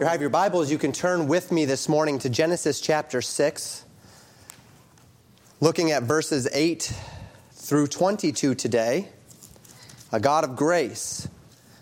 [0.00, 3.84] you have your Bibles, you can turn with me this morning to Genesis chapter 6,
[5.60, 6.92] looking at verses 8
[7.50, 9.08] through 22 today.
[10.12, 11.26] A God of grace.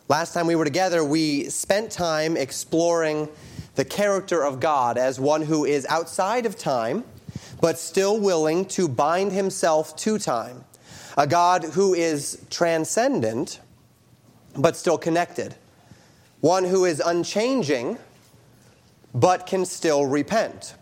[0.08, 3.29] Last time we were together, we spent time exploring
[3.74, 7.04] the character of God as one who is outside of time,
[7.60, 10.64] but still willing to bind himself to time.
[11.19, 13.60] A God who is transcendent,
[14.56, 15.54] but still connected.
[16.41, 17.98] One who is unchanging,
[19.16, 20.75] but can still repent.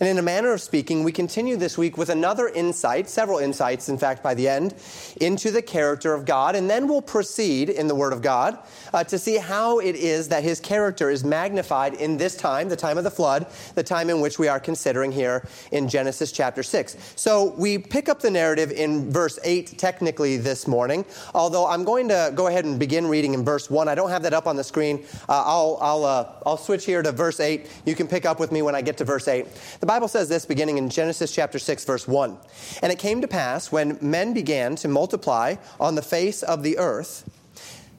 [0.00, 3.88] And in a manner of speaking, we continue this week with another insight, several insights,
[3.88, 4.74] in fact, by the end,
[5.20, 6.54] into the character of God.
[6.54, 8.58] And then we'll proceed in the Word of God
[8.94, 12.76] uh, to see how it is that His character is magnified in this time, the
[12.76, 16.62] time of the flood, the time in which we are considering here in Genesis chapter
[16.62, 16.96] 6.
[17.16, 22.06] So we pick up the narrative in verse 8 technically this morning, although I'm going
[22.08, 23.88] to go ahead and begin reading in verse 1.
[23.88, 25.04] I don't have that up on the screen.
[25.28, 27.68] Uh, I'll, I'll, uh, I'll switch here to verse 8.
[27.84, 29.46] You can pick up with me when I get to verse 8.
[29.80, 32.36] The Bible says this beginning in Genesis chapter 6, verse 1.
[32.82, 36.76] And it came to pass when men began to multiply on the face of the
[36.76, 37.26] earth,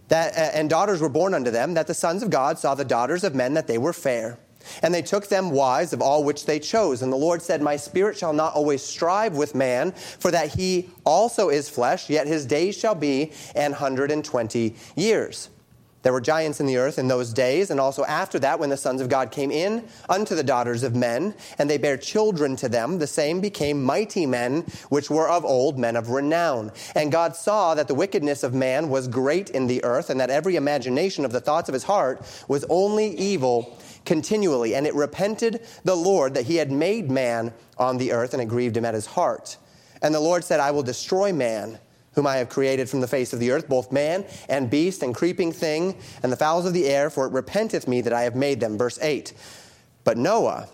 [0.09, 2.85] that, uh, and daughters were born unto them, that the sons of God saw the
[2.85, 4.37] daughters of men that they were fair.
[4.83, 7.01] And they took them wives of all which they chose.
[7.01, 10.91] And the Lord said, My spirit shall not always strive with man, for that he
[11.07, 15.49] also is flesh, yet his days shall be an hundred and twenty years.
[16.01, 18.77] There were giants in the earth in those days, and also after that, when the
[18.77, 22.69] sons of God came in unto the daughters of men, and they bare children to
[22.69, 26.71] them, the same became mighty men, which were of old, men of renown.
[26.95, 30.29] And God saw that the wickedness of man was great in the earth, and that
[30.29, 34.75] every imagination of the thoughts of his heart was only evil continually.
[34.75, 38.47] And it repented the Lord that he had made man on the earth, and it
[38.47, 39.57] grieved him at his heart.
[40.01, 41.77] And the Lord said, I will destroy man
[42.13, 45.13] whom I have created from the face of the earth, both man and beast and
[45.13, 48.35] creeping thing and the fowls of the air, for it repenteth me that I have
[48.35, 48.77] made them.
[48.77, 49.33] Verse 8.
[50.03, 50.67] But Noah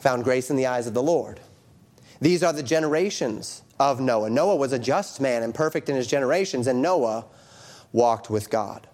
[0.00, 1.40] found grace in the eyes of the Lord.
[2.20, 4.30] These are the generations of Noah.
[4.30, 7.26] Noah was a just man and perfect in his generations, and Noah
[7.92, 8.86] walked with God.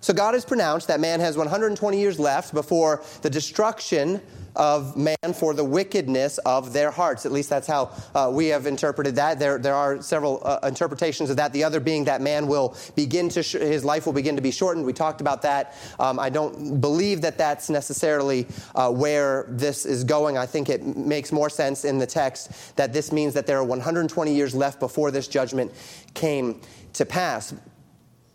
[0.00, 4.20] So God has pronounced that man has 120 years left before the destruction
[4.56, 7.26] of man for the wickedness of their hearts.
[7.26, 9.38] At least that's how uh, we have interpreted that.
[9.38, 11.52] There, there are several uh, interpretations of that.
[11.52, 14.50] The other being that man will begin to, sh- his life will begin to be
[14.50, 14.86] shortened.
[14.86, 15.74] We talked about that.
[15.98, 20.38] Um, I don't believe that that's necessarily uh, where this is going.
[20.38, 23.64] I think it makes more sense in the text that this means that there are
[23.64, 25.72] 120 years left before this judgment
[26.14, 26.60] came
[26.94, 27.54] to pass.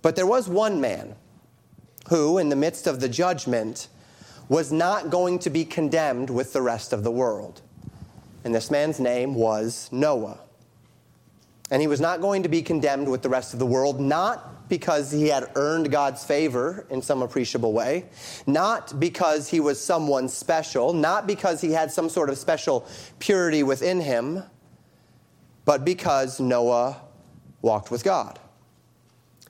[0.04, 1.16] But there was one man
[2.10, 3.88] who, in the midst of the judgment,
[4.50, 7.62] was not going to be condemned with the rest of the world.
[8.44, 10.40] And this man's name was Noah.
[11.70, 14.68] And he was not going to be condemned with the rest of the world, not
[14.68, 18.06] because he had earned God's favor in some appreciable way,
[18.46, 22.86] not because he was someone special, not because he had some sort of special
[23.20, 24.44] purity within him,
[25.64, 26.98] but because Noah
[27.62, 28.38] walked with God.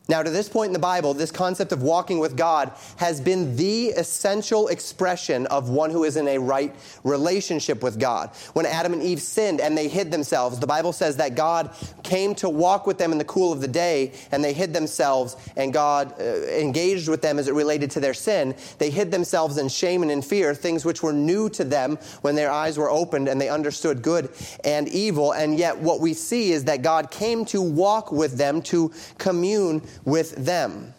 [0.10, 3.56] Now, to this point in the Bible, this concept of walking with God has been
[3.56, 6.76] the essential expression of one who is in a right
[7.06, 8.30] relationship with God.
[8.54, 11.74] When Adam and Eve sinned and they hid themselves, the Bible says that God
[12.04, 15.38] came to walk with them in the cool of the day and they hid themselves
[15.56, 18.56] and God uh, engaged with them as it related to their sin.
[18.80, 22.36] They hid themselves in shame and in fear, things which were new to them when
[22.36, 24.30] their eyes were opened and they understood good
[24.66, 25.32] and evil.
[25.32, 29.88] And yet, what we see is that God came to walk with them, to commune
[30.06, 30.94] with them.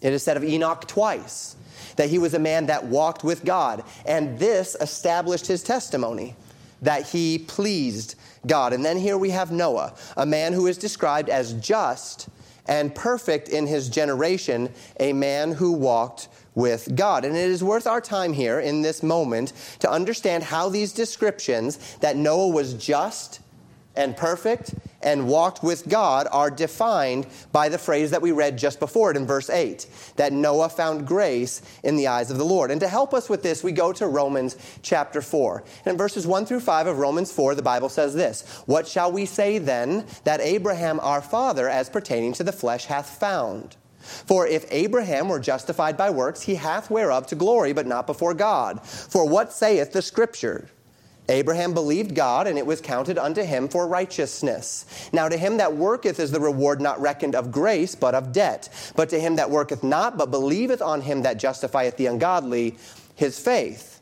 [0.00, 1.56] It is said of Enoch twice
[1.96, 6.36] that he was a man that walked with God, and this established his testimony
[6.82, 8.14] that he pleased
[8.46, 8.72] God.
[8.72, 12.28] And then here we have Noah, a man who is described as just
[12.68, 17.24] and perfect in his generation, a man who walked with God.
[17.24, 21.96] And it is worth our time here in this moment to understand how these descriptions
[21.98, 23.40] that Noah was just
[23.96, 28.80] and perfect and walked with God are defined by the phrase that we read just
[28.80, 29.86] before it in verse 8
[30.16, 32.70] that Noah found grace in the eyes of the Lord.
[32.70, 35.64] And to help us with this, we go to Romans chapter 4.
[35.84, 39.12] And in verses 1 through 5 of Romans 4, the Bible says this What shall
[39.12, 43.76] we say then that Abraham our father, as pertaining to the flesh, hath found?
[44.00, 48.34] For if Abraham were justified by works, he hath whereof to glory, but not before
[48.34, 48.84] God.
[48.84, 50.70] For what saith the Scripture?
[51.28, 54.86] Abraham believed God, and it was counted unto him for righteousness.
[55.12, 58.68] Now to him that worketh is the reward not reckoned of grace, but of debt.
[58.94, 62.76] But to him that worketh not, but believeth on him that justifieth the ungodly,
[63.16, 63.95] his faith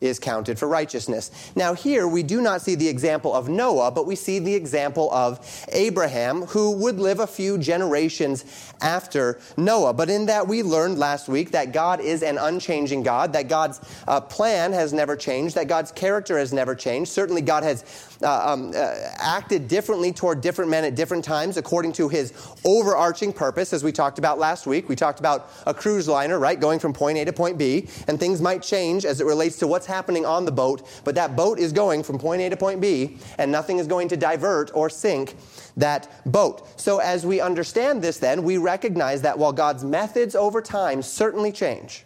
[0.00, 1.52] is counted for righteousness.
[1.56, 5.10] Now, here we do not see the example of Noah, but we see the example
[5.12, 5.40] of
[5.72, 8.44] Abraham, who would live a few generations
[8.80, 9.92] after Noah.
[9.92, 13.80] But in that, we learned last week that God is an unchanging God, that God's
[14.06, 17.10] uh, plan has never changed, that God's character has never changed.
[17.10, 21.92] Certainly, God has uh, um, uh, acted differently toward different men at different times according
[21.92, 22.32] to his
[22.64, 24.88] overarching purpose, as we talked about last week.
[24.88, 28.18] We talked about a cruise liner, right, going from point A to point B, and
[28.18, 31.58] things might change as it relates to what's happening on the boat, but that boat
[31.58, 34.88] is going from point A to point B, and nothing is going to divert or
[34.88, 35.36] sink
[35.76, 36.66] that boat.
[36.78, 41.52] So, as we understand this, then, we recognize that while God's methods over time certainly
[41.52, 42.04] change,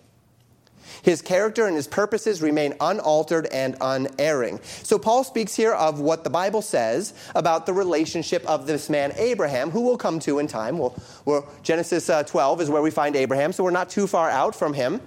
[1.02, 4.60] his character and his purposes remain unaltered and unerring.
[4.62, 9.12] So, Paul speaks here of what the Bible says about the relationship of this man,
[9.16, 10.78] Abraham, who we'll come to in time.
[10.78, 14.54] We'll, Genesis uh, 12 is where we find Abraham, so we're not too far out
[14.54, 15.00] from him.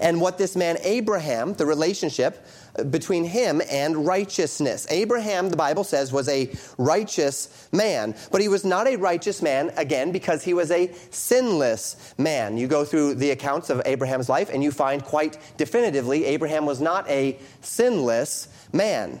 [0.00, 2.46] And what this man, Abraham, the relationship,
[2.78, 4.86] uh, between him and righteousness.
[4.90, 9.72] Abraham, the Bible says, was a righteous man, but he was not a righteous man,
[9.76, 12.56] again, because he was a sinless man.
[12.56, 16.80] You go through the accounts of Abraham's life and you find quite definitively Abraham was
[16.80, 19.20] not a sinless man,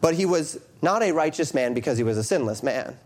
[0.00, 2.96] but he was not a righteous man because he was a sinless man.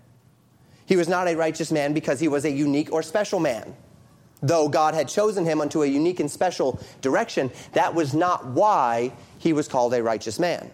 [0.87, 3.75] He was not a righteous man because he was a unique or special man
[4.43, 9.13] though God had chosen him unto a unique and special direction, that was not why
[9.39, 10.71] he was called a righteous man.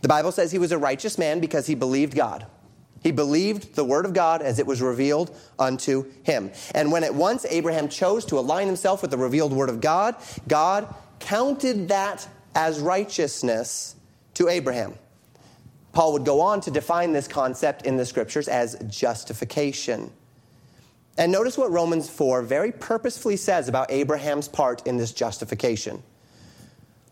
[0.00, 2.46] The Bible says he was a righteous man because he believed God.
[3.02, 6.52] He believed the word of God as it was revealed unto him.
[6.74, 10.16] And when at once Abraham chose to align himself with the revealed word of God,
[10.46, 13.96] God counted that as righteousness
[14.34, 14.94] to Abraham.
[15.92, 20.10] Paul would go on to define this concept in the scriptures as justification.
[21.18, 26.02] And notice what Romans 4 very purposefully says about Abraham's part in this justification.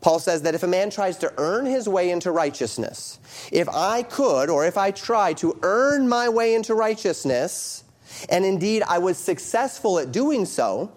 [0.01, 3.19] Paul says that if a man tries to earn his way into righteousness,
[3.53, 7.85] if I could or if I try to earn my way into righteousness,
[8.31, 10.91] and indeed I was successful at doing so,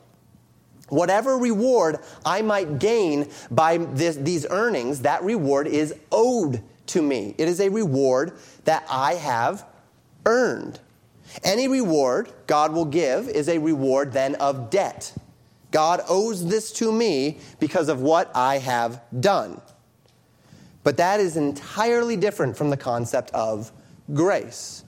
[0.87, 7.35] whatever reward I might gain by this, these earnings, that reward is owed to me.
[7.37, 9.65] It is a reward that I have
[10.25, 10.79] earned.
[11.43, 15.13] Any reward God will give is a reward then of debt.
[15.71, 19.59] God owes this to me because of what I have done.
[20.83, 23.71] But that is entirely different from the concept of
[24.13, 24.83] grace.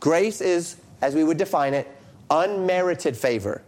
[0.00, 1.88] Grace is, as we would define it,
[2.30, 3.62] unmerited favor.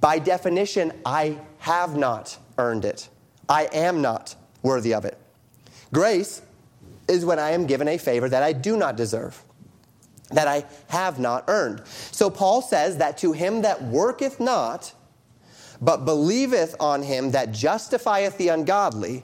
[0.00, 3.08] By definition, I have not earned it.
[3.48, 5.18] I am not worthy of it.
[5.92, 6.40] Grace
[7.08, 9.42] is when I am given a favor that I do not deserve
[10.30, 11.82] that I have not earned.
[11.86, 14.92] So Paul says that to him that worketh not,
[15.80, 19.22] but believeth on him that justifieth the ungodly,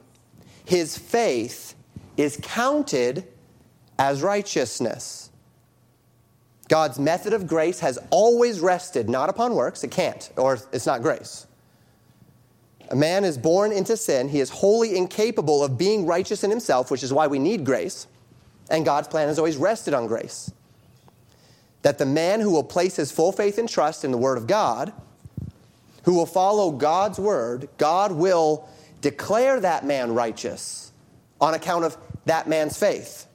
[0.65, 1.75] his faith
[2.17, 3.27] is counted
[3.99, 5.31] as righteousness.
[6.69, 11.03] God's method of grace has always rested not upon works, it can't, or it's not
[11.03, 11.47] grace.
[12.91, 16.91] A man is born into sin, he is wholly incapable of being righteous in himself,
[16.91, 18.06] which is why we need grace,
[18.71, 20.51] and God's plan has always rested on grace
[21.84, 24.46] that the man who will place his full faith and trust in the Word of
[24.46, 24.90] God,
[26.04, 28.66] who will follow God's Word, God will
[29.02, 30.92] declare that man righteous
[31.42, 33.26] on account of that man's faith.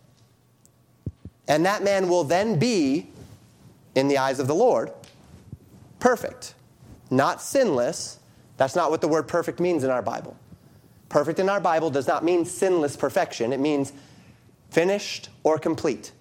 [1.47, 3.11] And that man will then be,
[3.93, 4.91] in the eyes of the Lord,
[5.99, 6.55] perfect,
[7.11, 8.17] not sinless.
[8.57, 10.35] That's not what the word perfect means in our Bible.
[11.07, 13.94] Perfect in our Bible does not mean sinless perfection, it means
[14.71, 16.13] finished or complete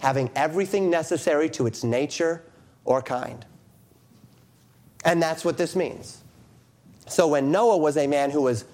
[0.00, 2.42] having everything necessary to its nature
[2.84, 3.44] or kind.
[5.04, 6.22] And that's what this means.
[7.06, 8.64] So when Noah was a man who was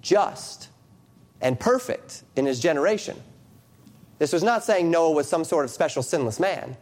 [0.00, 0.68] just
[1.40, 3.20] and perfect in his generation,
[4.18, 6.76] this was not saying Noah was some sort of special sinless man.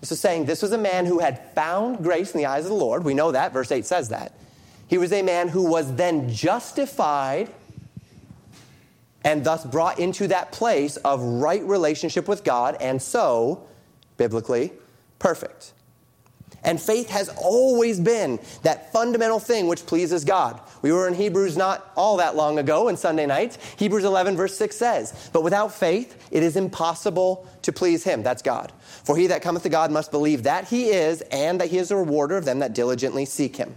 [0.00, 2.70] This was saying this was a man who had found grace in the eyes of
[2.70, 3.04] the Lord.
[3.04, 4.34] We know that, verse 8 says that.
[4.88, 7.48] He was a man who was then justified
[9.24, 13.66] and thus brought into that place of right relationship with God, and so,
[14.16, 14.72] biblically,
[15.18, 15.72] perfect.
[16.64, 20.60] And faith has always been that fundamental thing which pleases God.
[20.80, 23.58] We were in Hebrews not all that long ago in Sunday nights.
[23.76, 28.22] Hebrews 11, verse 6 says, But without faith, it is impossible to please Him.
[28.22, 28.72] That's God.
[29.04, 31.90] For he that cometh to God must believe that He is, and that He is
[31.90, 33.74] a rewarder of them that diligently seek Him.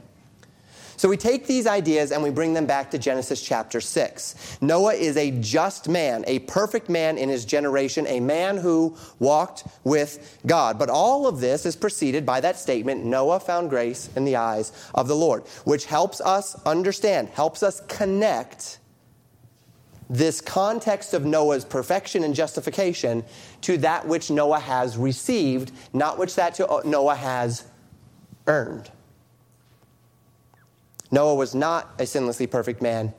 [0.97, 4.57] So we take these ideas and we bring them back to Genesis chapter 6.
[4.61, 9.65] Noah is a just man, a perfect man in his generation, a man who walked
[9.83, 10.79] with God.
[10.79, 14.71] But all of this is preceded by that statement Noah found grace in the eyes
[14.93, 18.79] of the Lord, which helps us understand, helps us connect
[20.09, 23.23] this context of Noah's perfection and justification
[23.61, 27.65] to that which Noah has received, not which that uh, Noah has
[28.47, 28.91] earned.
[31.11, 33.13] Noah was not a sinlessly perfect man.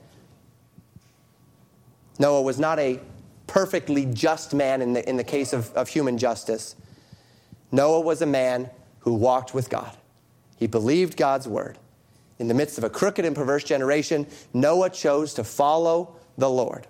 [2.18, 3.00] Noah was not a
[3.46, 6.74] perfectly just man in the, in the case of, of human justice.
[7.70, 9.96] Noah was a man who walked with God.
[10.56, 11.78] He believed God's word.
[12.38, 16.86] In the midst of a crooked and perverse generation, Noah chose to follow the Lord.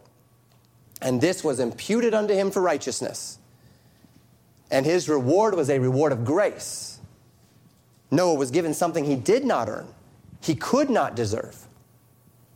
[1.03, 3.39] And this was imputed unto him for righteousness.
[4.71, 6.99] And his reward was a reward of grace.
[8.11, 9.87] Noah was given something he did not earn,
[10.47, 11.67] he could not deserve,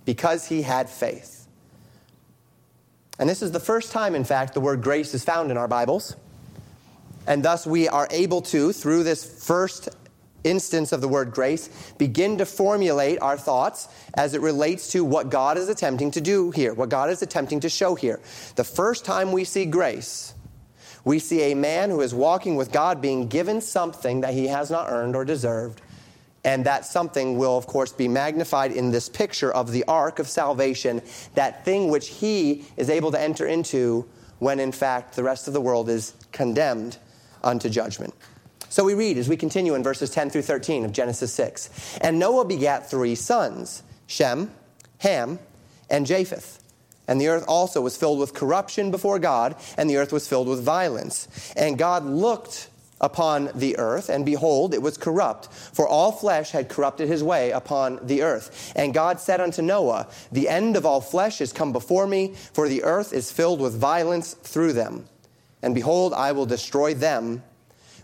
[0.05, 1.47] because he had faith.
[3.19, 5.69] And this is the first time, in fact, the word grace is found in our
[5.69, 6.17] Bibles.
[7.27, 9.91] And thus we are able to, through this first
[10.43, 11.69] instance of the word grace,
[11.99, 16.51] begin to formulate our thoughts as it relates to what God is attempting to do
[16.51, 18.21] here, what God is attempting to show here.
[18.57, 20.33] The first time we see grace,
[21.05, 24.71] we see a man who is walking with God being given something that he has
[24.71, 25.83] not earned or deserved.
[26.45, 30.27] And that something will, of course, be magnified in this picture of the ark of
[30.27, 31.03] salvation,
[31.35, 35.55] that thing which he is able to enter into when, in fact, the rest of
[35.55, 36.97] the world is condemned
[37.43, 38.15] unto judgment.
[38.71, 41.99] So we read as we continue in verses 10 through 13 of Genesis 6.
[42.01, 44.51] And Noah begat three sons Shem,
[44.99, 45.39] Ham,
[45.91, 46.63] and Japheth.
[47.07, 50.47] And the earth also was filled with corruption before God, and the earth was filled
[50.47, 51.53] with violence.
[51.57, 52.69] And God looked
[53.01, 57.51] upon the earth, and behold, it was corrupt, for all flesh had corrupted his way
[57.51, 58.73] upon the earth.
[58.77, 62.69] And God said unto Noah, The end of all flesh is come before me, for
[62.69, 65.07] the earth is filled with violence through them.
[65.63, 67.43] And behold, I will destroy them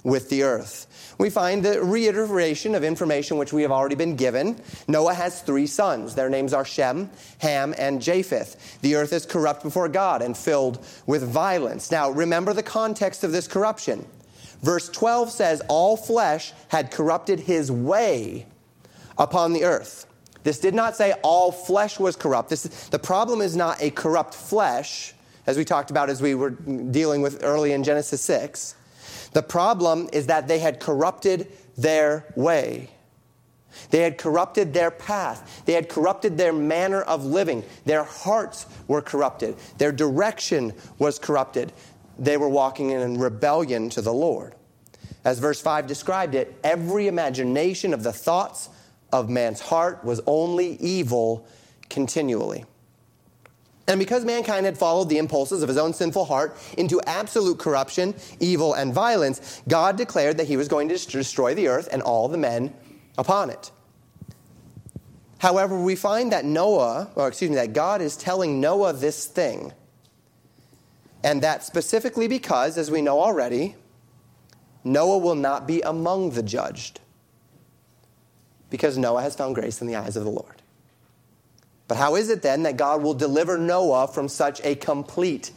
[0.03, 0.87] with the earth.
[1.19, 4.61] We find the reiteration of information which we have already been given.
[4.87, 6.15] Noah has three sons.
[6.15, 8.81] Their names are Shem, Ham, and Japheth.
[8.83, 11.91] The earth is corrupt before God and filled with violence.
[11.91, 14.07] Now, remember the context of this corruption.
[14.67, 18.47] Verse 12 says, All flesh had corrupted his way
[19.17, 20.09] upon the earth.
[20.43, 22.51] This did not say all flesh was corrupt.
[22.51, 25.15] This, the problem is not a corrupt flesh,
[25.47, 28.75] as we talked about as we were dealing with early in Genesis 6.
[29.35, 31.47] The problem is that they had corrupted
[31.77, 32.91] their way.
[33.91, 35.63] They had corrupted their path.
[35.65, 37.63] They had corrupted their manner of living.
[37.85, 39.57] Their hearts were corrupted.
[39.79, 41.73] Their direction was corrupted.
[42.19, 44.55] They were walking in rebellion to the Lord.
[45.25, 48.69] As verse 5 described it, every imagination of the thoughts
[49.13, 51.47] of man's heart was only evil
[51.89, 52.65] continually.
[53.89, 58.15] And because mankind had followed the impulses of his own sinful heart into absolute corruption,
[58.41, 62.29] evil, and violence, God declared that he was going to destroy the earth and all
[62.29, 62.75] the men
[63.17, 63.71] upon it.
[65.39, 69.73] However, we find that Noah, or excuse me, that God is telling Noah this thing.
[71.26, 73.75] And that specifically because, as we know already,
[74.85, 77.00] Noah will not be among the judged.
[78.71, 80.62] Because Noah has found grace in the eyes of the Lord.
[81.88, 85.50] But how is it then that God will deliver Noah from such a complete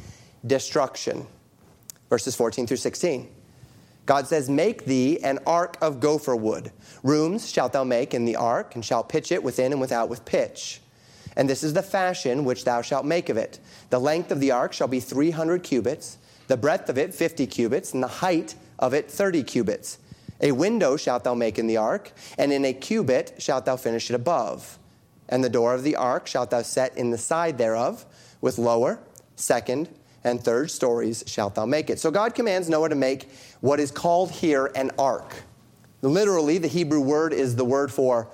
[0.44, 1.28] destruction?
[2.10, 3.30] Verses 14 through 16.
[4.08, 6.72] God says, Make thee an ark of gopher wood.
[7.04, 10.26] Rooms shalt thou make in the ark, and shalt pitch it within and without with
[10.26, 10.82] pitch.
[11.40, 13.60] And this is the fashion which thou shalt make of it.
[13.92, 16.18] The length of the ark shall be 300 cubits,
[16.48, 20.00] the breadth of it 50 cubits, and the height of it 30 cubits.
[20.42, 24.10] A window shalt thou make in the ark, and in a cubit shalt thou finish
[24.10, 24.78] it above.
[25.30, 28.06] And the door of the ark shalt thou set in the side thereof,
[28.42, 29.00] with lower,
[29.38, 29.88] second,
[30.26, 32.02] and third stories shalt thou make it.
[32.02, 33.30] So God commands Noah to make
[33.62, 35.44] what is called here an ark.
[36.02, 38.30] Literally, the Hebrew word is the word for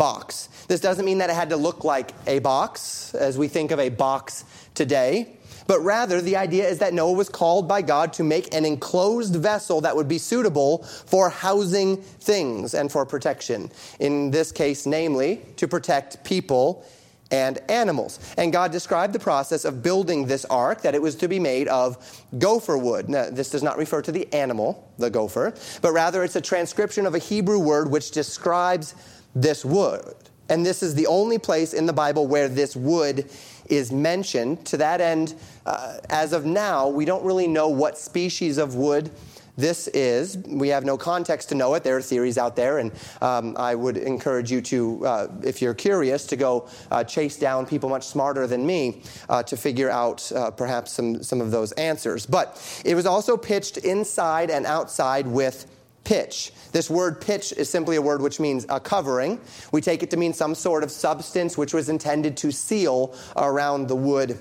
[0.00, 0.48] box.
[0.66, 3.78] This doesn't mean that it had to look like a box, as we think of
[3.78, 8.24] a box today but rather the idea is that Noah was called by God to
[8.24, 13.70] make an enclosed vessel that would be suitable for housing things and for protection.
[14.00, 16.84] In this case, namely, to protect people
[17.30, 18.18] and animals.
[18.36, 21.68] And God described the process of building this ark, that it was to be made
[21.68, 21.96] of
[22.36, 23.08] gopher wood.
[23.08, 27.06] Now, this does not refer to the animal, the gopher, but rather it's a transcription
[27.06, 28.96] of a Hebrew word which describes
[29.34, 30.14] this wood.
[30.48, 33.30] And this is the only place in the Bible where this wood
[33.66, 34.66] is mentioned.
[34.66, 35.34] To that end,
[35.64, 39.10] uh, as of now, we don't really know what species of wood
[39.56, 40.38] this is.
[40.38, 41.84] We have no context to know it.
[41.84, 45.74] There are theories out there, and um, I would encourage you to, uh, if you're
[45.74, 50.30] curious, to go uh, chase down people much smarter than me uh, to figure out
[50.32, 52.26] uh, perhaps some, some of those answers.
[52.26, 55.66] But it was also pitched inside and outside with
[56.04, 56.52] pitch.
[56.72, 59.40] This word pitch is simply a word which means a covering.
[59.72, 63.88] We take it to mean some sort of substance which was intended to seal around
[63.88, 64.40] the wood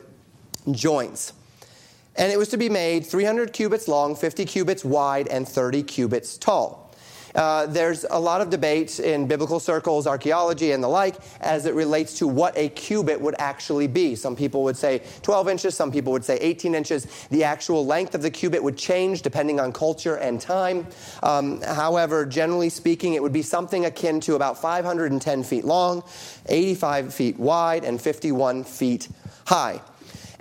[0.71, 1.33] joints.
[2.15, 6.37] And it was to be made 300 cubits long, 50 cubits wide, and 30 cubits
[6.37, 6.88] tall.
[7.35, 11.73] Uh, there's a lot of debate in biblical circles, archaeology, and the like, as it
[11.73, 14.15] relates to what a cubit would actually be.
[14.15, 17.05] Some people would say 12 inches, some people would say 18 inches.
[17.29, 20.87] The actual length of the cubit would change depending on culture and time.
[21.23, 26.03] Um, however, generally speaking, it would be something akin to about 510 feet long,
[26.47, 29.09] 85 feet wide, and 51 feet
[29.45, 29.81] high.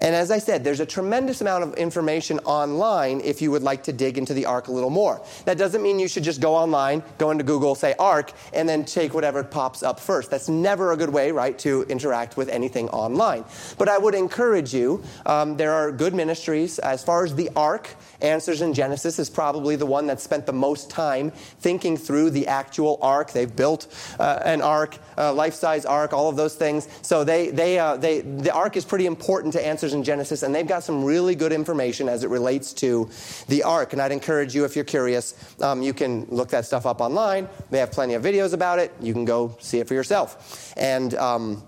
[0.00, 3.82] And as I said, there's a tremendous amount of information online if you would like
[3.84, 5.20] to dig into the ark a little more.
[5.44, 8.84] That doesn't mean you should just go online, go into Google, say ark, and then
[8.84, 10.30] take whatever pops up first.
[10.30, 13.44] That's never a good way, right, to interact with anything online.
[13.76, 16.78] But I would encourage you, um, there are good ministries.
[16.78, 20.52] As far as the ark, Answers in Genesis is probably the one that spent the
[20.52, 23.32] most time thinking through the actual ark.
[23.32, 23.86] They've built
[24.18, 26.88] uh, an ark, a life size ark, all of those things.
[27.02, 30.54] So they, they, uh, they, the ark is pretty important to Answers in Genesis, and
[30.54, 33.08] they've got some really good information as it relates to
[33.48, 33.92] the ark.
[33.92, 37.48] And I'd encourage you, if you're curious, um, you can look that stuff up online.
[37.70, 38.92] They have plenty of videos about it.
[39.00, 40.72] You can go see it for yourself.
[40.76, 41.62] And um,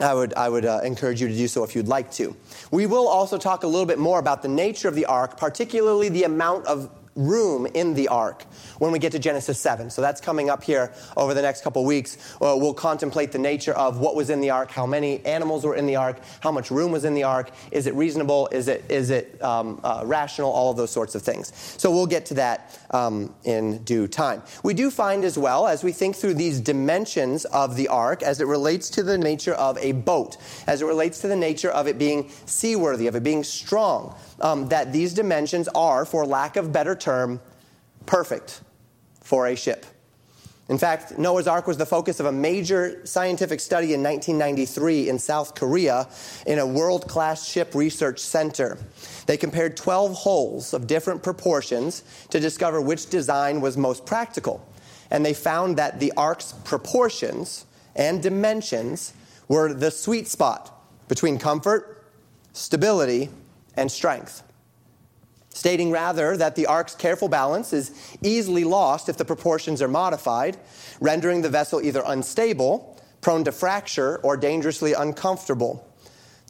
[0.00, 2.34] I would, I would uh, encourage you to do so if you'd like to.
[2.70, 6.08] We will also talk a little bit more about the nature of the ark, particularly
[6.08, 8.44] the amount of room in the ark
[8.78, 9.90] when we get to Genesis 7.
[9.90, 12.16] So that's coming up here over the next couple weeks.
[12.34, 15.74] Uh, we'll contemplate the nature of what was in the ark, how many animals were
[15.74, 18.84] in the ark, how much room was in the ark, is it reasonable, is it,
[18.88, 21.52] is it um, uh, rational, all of those sorts of things.
[21.78, 24.42] So we'll get to that um, in due time.
[24.62, 28.40] We do find as well, as we think through these dimensions of the ark, as
[28.40, 30.36] it relates to the nature of a boat,
[30.66, 34.68] as it relates to the nature of it being seaworthy, of it being strong, um,
[34.68, 37.40] that these dimensions are, for lack of better term,
[38.06, 38.62] perfect
[39.20, 39.86] for a ship.
[40.70, 45.18] In fact, Noah's Ark was the focus of a major scientific study in 1993 in
[45.18, 46.08] South Korea
[46.46, 48.78] in a world class ship research center.
[49.26, 54.64] They compared 12 holes of different proportions to discover which design was most practical.
[55.10, 57.66] And they found that the Ark's proportions
[57.96, 59.12] and dimensions
[59.48, 60.72] were the sweet spot
[61.08, 62.04] between comfort,
[62.52, 63.28] stability,
[63.80, 64.44] and strength
[65.52, 70.56] stating rather that the ark's careful balance is easily lost if the proportions are modified,
[71.00, 75.86] rendering the vessel either unstable, prone to fracture, or dangerously uncomfortable.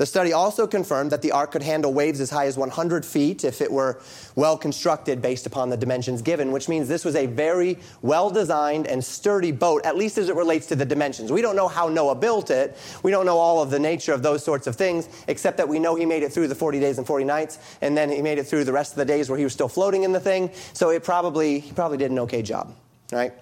[0.00, 3.44] The study also confirmed that the ark could handle waves as high as 100 feet
[3.44, 4.00] if it were
[4.34, 8.86] well constructed based upon the dimensions given, which means this was a very well designed
[8.86, 11.30] and sturdy boat, at least as it relates to the dimensions.
[11.30, 12.78] We don't know how Noah built it.
[13.02, 15.78] We don't know all of the nature of those sorts of things, except that we
[15.78, 18.38] know he made it through the 40 days and 40 nights, and then he made
[18.38, 20.50] it through the rest of the days where he was still floating in the thing.
[20.72, 22.74] So it probably, he probably did an okay job,
[23.12, 23.34] right?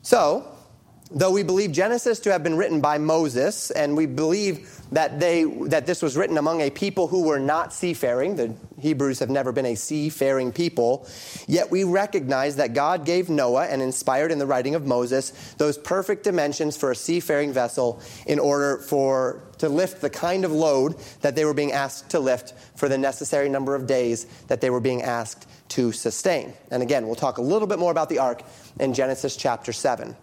[0.00, 0.50] So,
[1.14, 5.44] Though we believe Genesis to have been written by Moses, and we believe that, they,
[5.44, 9.52] that this was written among a people who were not seafaring, the Hebrews have never
[9.52, 11.06] been a seafaring people,
[11.46, 15.76] yet we recognize that God gave Noah and inspired in the writing of Moses those
[15.76, 20.98] perfect dimensions for a seafaring vessel in order for to lift the kind of load
[21.20, 24.70] that they were being asked to lift for the necessary number of days that they
[24.70, 26.54] were being asked to sustain.
[26.70, 28.42] And again, we'll talk a little bit more about the ark
[28.80, 30.16] in Genesis chapter 7.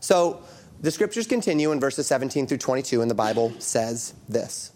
[0.00, 0.42] So
[0.80, 4.72] the scriptures continue in verses 17 through 22, and the Bible says this.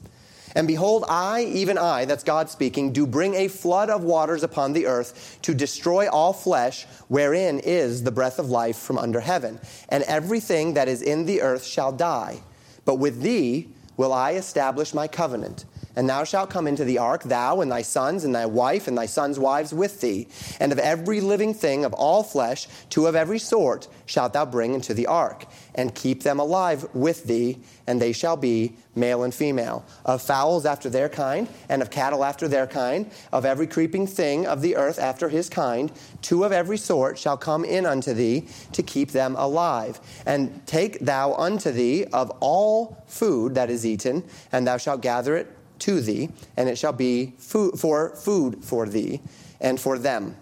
[0.55, 4.73] And behold, I, even I, that's God speaking, do bring a flood of waters upon
[4.73, 9.59] the earth to destroy all flesh, wherein is the breath of life from under heaven.
[9.89, 12.43] And everything that is in the earth shall die.
[12.85, 15.65] But with thee will I establish my covenant
[15.97, 18.97] and thou shalt come into the ark, thou and thy sons and thy wife and
[18.97, 20.29] thy sons' wives with thee.
[20.61, 24.75] And of every living thing of all flesh, two of every sort, shalt thou bring
[24.75, 29.35] into the ark, and keep them alive with thee, and they shall be male and
[29.35, 29.85] female.
[30.05, 34.47] Of fowls after their kind, and of cattle after their kind, of every creeping thing
[34.47, 35.91] of the earth after his kind,
[36.23, 40.01] two of every sort shall come in unto thee to keep them alive.
[40.27, 45.37] And take thou unto thee of all food that is eaten, and thou shalt gather
[45.37, 49.21] it to thee, and it shall be food for food for thee
[49.61, 50.37] and for them.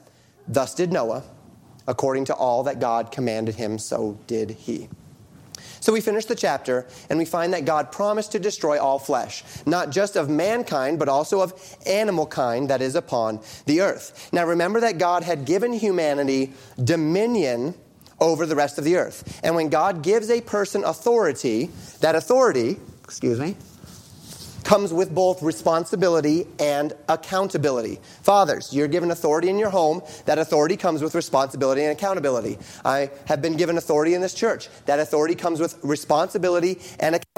[0.46, 1.22] Thus did Noah,
[1.86, 4.88] according to all that God commanded him, so did he.
[5.80, 9.42] So we finish the chapter, and we find that God promised to destroy all flesh,
[9.66, 14.28] not just of mankind, but also of animal kind that is upon the earth.
[14.32, 17.74] Now remember that God had given humanity dominion
[18.20, 19.40] over the rest of the earth.
[19.42, 23.56] And when God gives a person authority, that authority, excuse me,
[24.72, 27.98] comes with both responsibility and accountability.
[28.22, 30.00] Fathers, you're given authority in your home.
[30.24, 32.56] That authority comes with responsibility and accountability.
[32.82, 34.70] I have been given authority in this church.
[34.86, 37.32] That authority comes with responsibility and accountability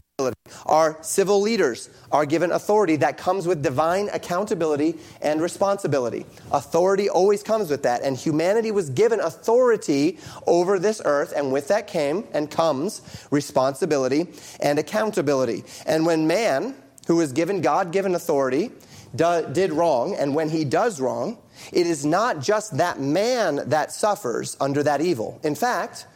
[0.67, 6.25] Our civil leaders are given authority that comes with divine accountability and responsibility.
[6.53, 11.67] Authority always comes with that, and humanity was given authority over this earth, and with
[11.67, 14.29] that came and comes responsibility
[14.61, 15.65] and accountability.
[15.85, 18.71] And when man, who was given God given authority,
[19.15, 21.39] do, did wrong, and when he does wrong,
[21.73, 25.39] it is not just that man that suffers under that evil.
[25.45, 26.07] In fact,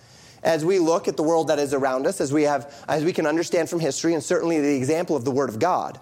[0.42, 3.12] as we look at the world that is around us, as we, have, as we
[3.12, 6.01] can understand from history, and certainly the example of the Word of God,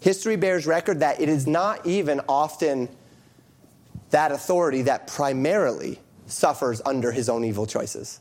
[0.00, 2.88] history bears record that it is not even often
[4.10, 8.20] that authority that primarily suffers under his own evil choices.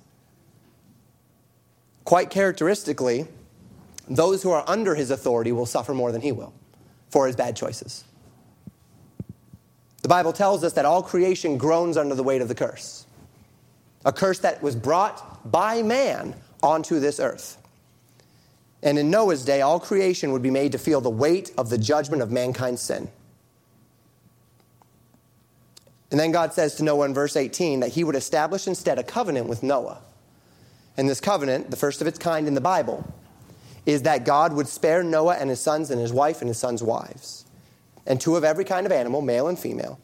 [2.04, 3.28] Quite characteristically,
[4.08, 6.54] those who are under his authority will suffer more than he will
[7.10, 8.04] for his bad choices.
[10.02, 13.08] The Bible tells us that all creation groans under the weight of the curse,
[14.04, 17.58] a curse that was brought by man onto this earth.
[18.84, 21.78] And in Noah's day, all creation would be made to feel the weight of the
[21.78, 23.10] judgment of mankind's sin.
[26.12, 29.04] And then God says to Noah in verse 18 that he would establish instead a
[29.04, 30.02] covenant with Noah.
[30.98, 33.12] And this covenant, the first of its kind in the Bible,
[33.86, 36.82] is that God would spare Noah and his sons and his wife and his sons'
[36.82, 37.46] wives
[38.06, 40.00] and two of every kind of animal, male and female,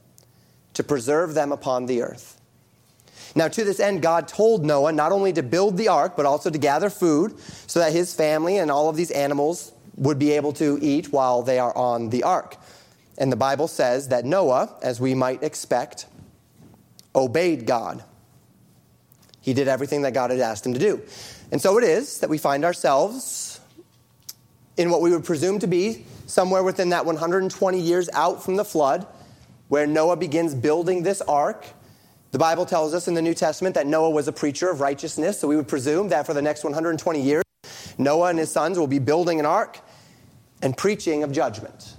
[0.74, 2.40] to preserve them upon the earth.
[3.36, 6.50] Now, to this end, God told Noah not only to build the ark, but also
[6.50, 10.54] to gather food so that his family and all of these animals would be able
[10.54, 12.58] to eat while they are on the ark.
[13.18, 16.08] And the Bible says that Noah, as we might expect,
[17.16, 18.04] obeyed God.
[19.42, 21.02] He did everything that God had asked him to do.
[21.52, 23.51] And so it is that we find ourselves
[24.82, 28.66] in what we would presume to be somewhere within that 120 years out from the
[28.66, 29.06] flood,
[29.68, 31.66] where Noah begins building this ark.
[32.32, 35.40] The Bible tells us in the New Testament that Noah was a preacher of righteousness,
[35.40, 37.44] so we would presume that for the next 120 years,
[37.98, 39.80] Noah and his sons will be building an ark
[40.62, 41.96] and preaching of judgment.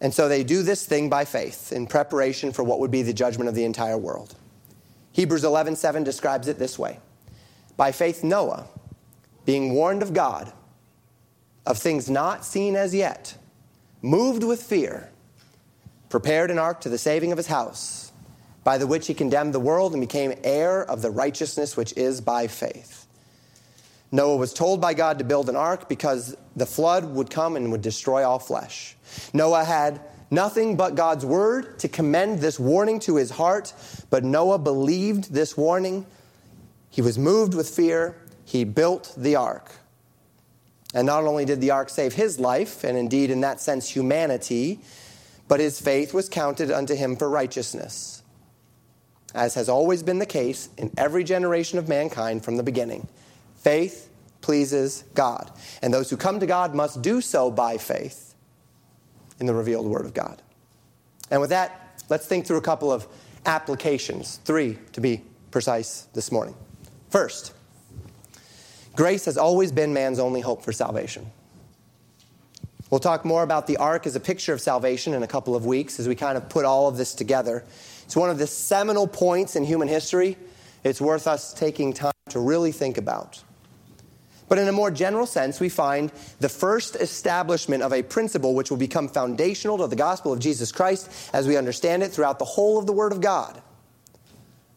[0.00, 3.14] And so they do this thing by faith in preparation for what would be the
[3.14, 4.34] judgment of the entire world.
[5.12, 6.98] Hebrews 11:7 describes it this way.
[7.76, 8.66] By faith Noah,
[9.44, 10.52] being warned of God,
[11.66, 13.36] of things not seen as yet,
[14.02, 15.10] moved with fear,
[16.08, 18.12] prepared an ark to the saving of his house,
[18.62, 22.20] by the which he condemned the world and became heir of the righteousness which is
[22.20, 23.06] by faith.
[24.14, 27.72] Noah was told by God to build an ark because the flood would come and
[27.72, 28.94] would destroy all flesh.
[29.32, 33.72] Noah had nothing but God's word to commend this warning to his heart,
[34.10, 36.06] but Noah believed this warning.
[36.90, 38.16] He was moved with fear.
[38.44, 39.72] He built the ark.
[40.94, 44.80] And not only did the ark save his life, and indeed in that sense humanity,
[45.48, 48.22] but his faith was counted unto him for righteousness,
[49.34, 53.08] as has always been the case in every generation of mankind from the beginning.
[53.56, 54.08] Faith
[54.40, 55.50] pleases God,
[55.82, 58.34] and those who come to God must do so by faith
[59.40, 60.40] in the revealed Word of God.
[61.30, 63.06] And with that, let's think through a couple of
[63.46, 66.54] applications, three to be precise this morning.
[67.10, 67.52] First,
[68.96, 71.30] Grace has always been man's only hope for salvation.
[72.90, 75.66] We'll talk more about the ark as a picture of salvation in a couple of
[75.66, 77.64] weeks as we kind of put all of this together.
[78.04, 80.36] It's one of the seminal points in human history.
[80.84, 83.42] It's worth us taking time to really think about.
[84.48, 88.70] But in a more general sense, we find the first establishment of a principle which
[88.70, 92.44] will become foundational to the gospel of Jesus Christ as we understand it throughout the
[92.44, 93.60] whole of the Word of God.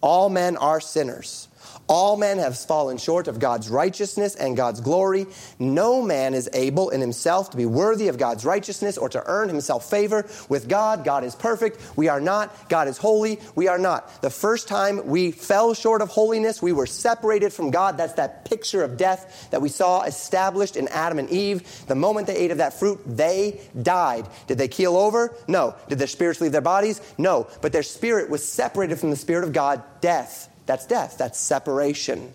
[0.02, 1.50] All men are sinners.
[1.88, 5.26] All men have fallen short of God's righteousness and God's glory.
[5.58, 9.48] No man is able in himself to be worthy of God's righteousness or to earn
[9.48, 11.06] himself favor with God.
[11.06, 11.80] God is perfect.
[11.96, 12.54] We are not.
[12.68, 13.40] God is holy.
[13.56, 14.22] We are not.
[14.22, 17.98] The first time we fell short of holiness, we were separated from God.
[17.98, 21.86] That's that picture of death that we saw established in Adam and Eve.
[21.88, 24.28] The moment they ate of that fruit, they died.
[24.48, 25.34] Did they keel over?
[25.48, 25.76] No.
[25.88, 27.00] Did their spirits leave their bodies?
[27.18, 27.48] No.
[27.62, 30.50] But their spirit was separated from the Spirit of God, death.
[30.68, 32.34] That's death, that's separation.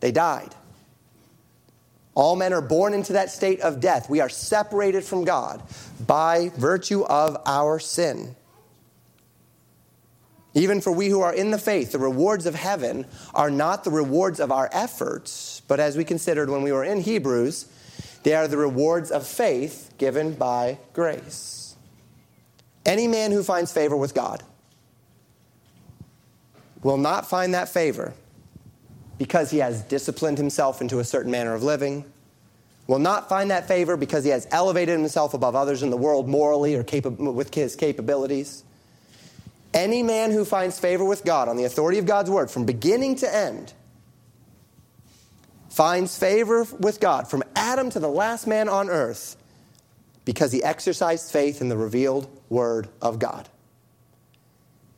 [0.00, 0.54] They died.
[2.14, 4.10] All men are born into that state of death.
[4.10, 5.62] We are separated from God
[6.06, 8.34] by virtue of our sin.
[10.54, 13.90] Even for we who are in the faith, the rewards of heaven are not the
[13.90, 17.66] rewards of our efforts, but as we considered when we were in Hebrews,
[18.22, 21.74] they are the rewards of faith given by grace.
[22.84, 24.42] Any man who finds favor with God
[26.82, 28.12] will not find that favor
[29.18, 32.04] because he has disciplined himself into a certain manner of living,
[32.86, 36.28] will not find that favor because he has elevated himself above others in the world
[36.28, 38.64] morally or capa- with his capabilities.
[39.72, 43.16] Any man who finds favor with God on the authority of God's word from beginning
[43.16, 43.72] to end
[45.70, 49.36] finds favor with God from Adam to the last man on earth
[50.24, 53.48] because he exercised faith in the revealed word of God.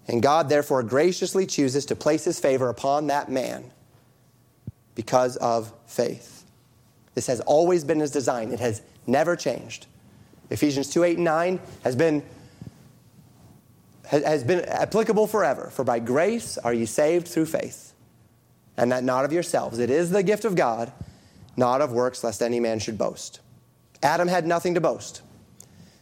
[0.07, 3.71] And God therefore graciously chooses to place his favor upon that man
[4.95, 6.45] because of faith.
[7.15, 9.87] This has always been his design, it has never changed.
[10.51, 12.23] Ephesians 2 8 and 9 has been,
[14.05, 15.71] has been applicable forever.
[15.71, 17.95] For by grace are ye saved through faith,
[18.77, 19.79] and that not of yourselves.
[19.79, 20.93] It is the gift of God,
[21.57, 23.41] not of works, lest any man should boast.
[24.03, 25.23] Adam had nothing to boast.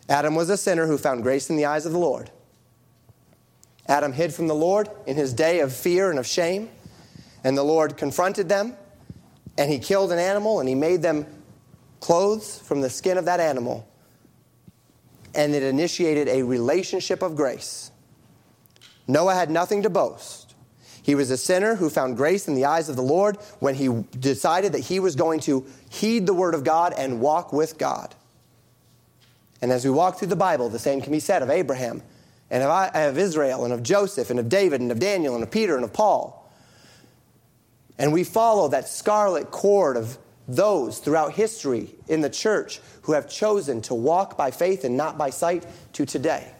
[0.09, 2.31] Adam was a sinner who found grace in the eyes of the Lord.
[3.89, 6.69] Adam hid from the Lord in his day of fear and of shame,
[7.45, 8.77] and the Lord confronted them,
[9.59, 11.27] and he killed an animal, and he made them
[12.01, 13.89] clothes from the skin of that animal,
[15.35, 17.91] and it initiated a relationship of grace.
[19.09, 20.55] Noah had nothing to boast.
[21.03, 24.05] He was a sinner who found grace in the eyes of the Lord when he
[24.19, 28.15] decided that he was going to heed the word of God and walk with God.
[29.61, 32.03] And as we walk through the Bible, the same can be said of Abraham
[32.53, 35.51] and of, of Israel and of Joseph and of David and of Daniel and of
[35.51, 36.53] Peter and of Paul.
[37.99, 43.29] And we follow that scarlet cord of those throughout history in the church who have
[43.29, 46.53] chosen to walk by faith and not by sight to today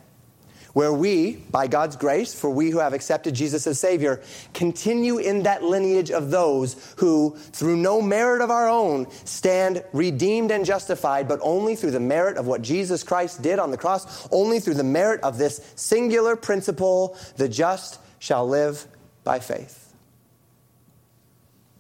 [0.73, 4.23] where we, by God's grace, for we who have accepted Jesus as Savior,
[4.55, 10.51] continue in that lineage of those who, through no merit of our own, stand redeemed
[10.51, 14.29] and justified, but only through the merit of what Jesus Christ did on the cross,
[14.31, 18.87] only through the merit of this singular principle the just shall live
[19.25, 19.82] by faith.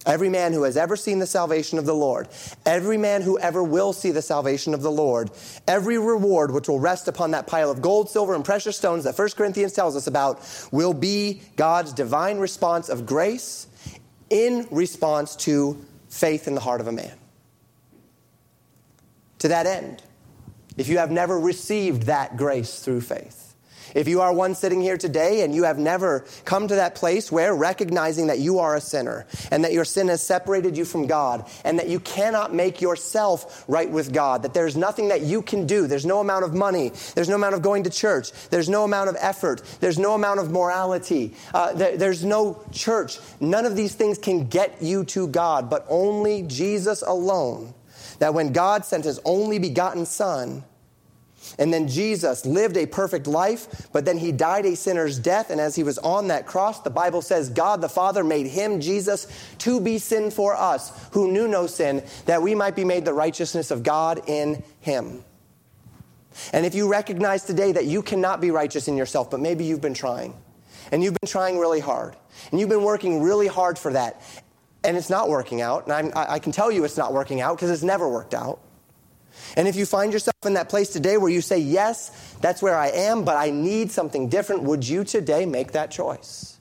[0.04, 2.28] Every man who has ever seen the salvation of the Lord,
[2.66, 5.30] every man who ever will see the salvation of the Lord,
[5.68, 9.16] every reward which will rest upon that pile of gold, silver, and precious stones that
[9.16, 10.40] 1 Corinthians tells us about
[10.72, 13.68] will be God's divine response of grace
[14.28, 17.16] in response to faith in the heart of a man.
[19.38, 20.02] To that end,
[20.76, 23.41] if you have never received that grace through faith,
[23.94, 27.30] if you are one sitting here today and you have never come to that place
[27.30, 31.06] where recognizing that you are a sinner and that your sin has separated you from
[31.06, 35.42] God and that you cannot make yourself right with God, that there's nothing that you
[35.42, 38.68] can do, there's no amount of money, there's no amount of going to church, there's
[38.68, 43.18] no amount of effort, there's no amount of morality, uh, there, there's no church.
[43.40, 47.74] None of these things can get you to God, but only Jesus alone.
[48.18, 50.64] That when God sent his only begotten Son,
[51.58, 55.50] and then Jesus lived a perfect life, but then he died a sinner's death.
[55.50, 58.80] And as he was on that cross, the Bible says God the Father made him,
[58.80, 59.26] Jesus,
[59.58, 63.12] to be sin for us, who knew no sin, that we might be made the
[63.12, 65.24] righteousness of God in him.
[66.52, 69.82] And if you recognize today that you cannot be righteous in yourself, but maybe you've
[69.82, 70.34] been trying,
[70.90, 72.16] and you've been trying really hard,
[72.50, 74.22] and you've been working really hard for that,
[74.82, 77.56] and it's not working out, and I'm, i can tell you it's not working out
[77.56, 78.60] because it's never worked out
[79.56, 82.10] and if you find yourself in that place today where you say, Yes,
[82.40, 86.52] that's where I am, but I need something different, would you today make that choice?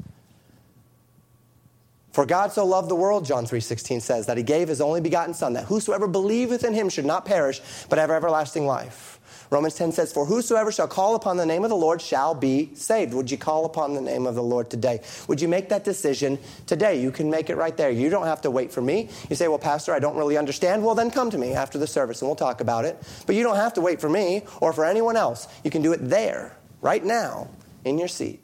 [2.12, 5.34] For God so loved the world, John 3:16 says, that he gave his only begotten
[5.34, 9.19] son that whosoever believeth in him should not perish but have everlasting life.
[9.51, 12.73] Romans 10 says, For whosoever shall call upon the name of the Lord shall be
[12.73, 13.13] saved.
[13.13, 15.01] Would you call upon the name of the Lord today?
[15.27, 17.01] Would you make that decision today?
[17.01, 17.91] You can make it right there.
[17.91, 19.09] You don't have to wait for me.
[19.29, 20.85] You say, Well, Pastor, I don't really understand.
[20.85, 22.97] Well, then come to me after the service and we'll talk about it.
[23.25, 25.49] But you don't have to wait for me or for anyone else.
[25.65, 27.49] You can do it there, right now,
[27.83, 28.41] in your seat.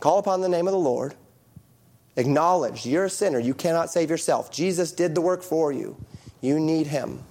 [0.00, 1.14] Call upon the name of the Lord.
[2.16, 3.38] Acknowledge you're a sinner.
[3.38, 4.50] You cannot save yourself.
[4.50, 5.96] Jesus did the work for you.
[6.42, 7.22] You need him.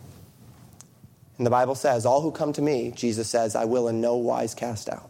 [1.39, 4.17] And the Bible says, All who come to me, Jesus says, I will in no
[4.17, 5.09] wise cast out.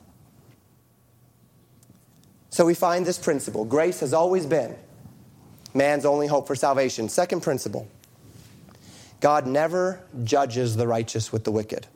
[2.51, 3.65] So we find this principle.
[3.65, 4.75] Grace has always been
[5.73, 7.09] man's only hope for salvation.
[7.09, 7.87] Second principle
[9.19, 11.87] God never judges the righteous with the wicked.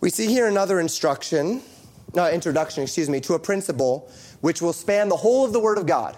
[0.00, 1.62] We see here another instruction,
[2.14, 5.78] no, introduction, excuse me, to a principle which will span the whole of the Word
[5.78, 6.16] of God.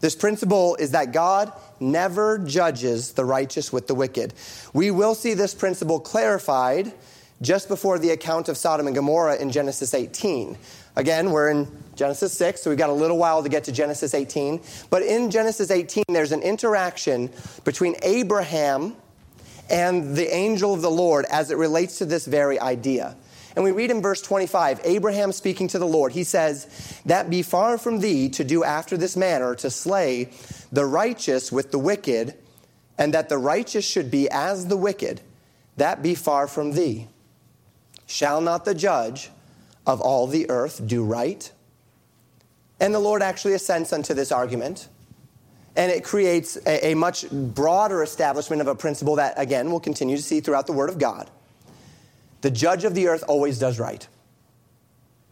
[0.00, 4.34] This principle is that God never judges the righteous with the wicked.
[4.72, 6.92] We will see this principle clarified
[7.42, 10.56] just before the account of Sodom and Gomorrah in Genesis 18.
[10.96, 14.14] Again, we're in Genesis 6, so we've got a little while to get to Genesis
[14.14, 14.60] 18.
[14.90, 17.30] But in Genesis 18, there's an interaction
[17.64, 18.96] between Abraham
[19.70, 23.16] and the angel of the Lord as it relates to this very idea.
[23.54, 27.42] And we read in verse 25, Abraham speaking to the Lord, he says, That be
[27.42, 30.30] far from thee to do after this manner, to slay
[30.70, 32.34] the righteous with the wicked,
[32.96, 35.20] and that the righteous should be as the wicked,
[35.76, 37.08] that be far from thee.
[38.06, 39.30] Shall not the judge
[39.86, 41.50] of all the earth do right?
[42.78, 44.88] And the Lord actually assents unto this argument.
[45.76, 50.16] And it creates a, a much broader establishment of a principle that, again, we'll continue
[50.16, 51.30] to see throughout the Word of God.
[52.40, 54.06] The judge of the earth always does right.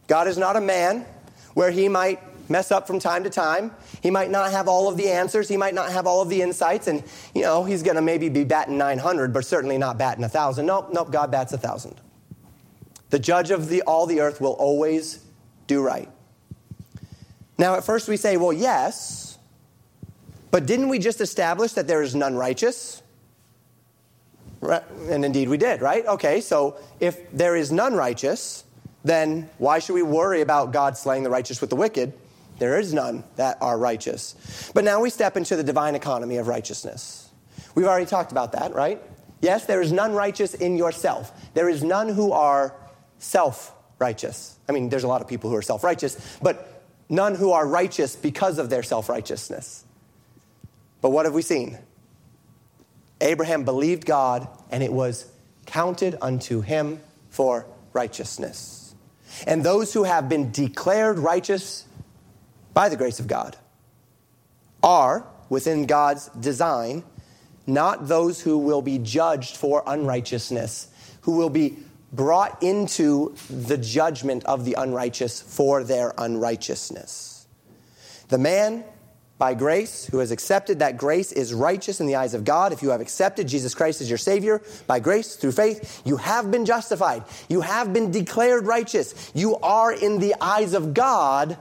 [0.07, 1.05] God is not a man
[1.53, 3.71] where he might mess up from time to time.
[4.01, 5.47] He might not have all of the answers.
[5.47, 6.87] He might not have all of the insights.
[6.87, 7.03] And,
[7.35, 10.65] you know, he's going to maybe be batting 900, but certainly not batting 1,000.
[10.65, 11.95] Nope, nope, God bats 1,000.
[13.11, 15.23] The judge of the, all the earth will always
[15.67, 16.09] do right.
[17.57, 19.37] Now, at first we say, well, yes,
[20.51, 23.03] but didn't we just establish that there is none righteous?
[24.61, 26.05] And indeed we did, right?
[26.05, 28.63] Okay, so if there is none righteous,
[29.03, 32.13] then why should we worry about God slaying the righteous with the wicked?
[32.57, 34.69] There is none that are righteous.
[34.73, 37.29] But now we step into the divine economy of righteousness.
[37.73, 39.01] We've already talked about that, right?
[39.41, 41.31] Yes, there is none righteous in yourself.
[41.53, 42.75] There is none who are
[43.19, 44.57] self righteous.
[44.67, 47.65] I mean, there's a lot of people who are self righteous, but none who are
[47.65, 49.85] righteous because of their self righteousness.
[51.01, 51.77] But what have we seen?
[53.21, 55.25] Abraham believed God, and it was
[55.65, 58.95] counted unto him for righteousness.
[59.45, 61.85] And those who have been declared righteous
[62.73, 63.57] by the grace of God
[64.81, 67.03] are, within God's design,
[67.67, 70.87] not those who will be judged for unrighteousness,
[71.21, 71.77] who will be
[72.11, 77.45] brought into the judgment of the unrighteous for their unrighteousness.
[78.29, 78.83] The man
[79.39, 82.73] by grace, who has accepted that grace is righteous in the eyes of God.
[82.73, 86.51] If you have accepted Jesus Christ as your Savior by grace through faith, you have
[86.51, 87.23] been justified.
[87.47, 89.31] You have been declared righteous.
[89.33, 91.57] You are in the eyes of God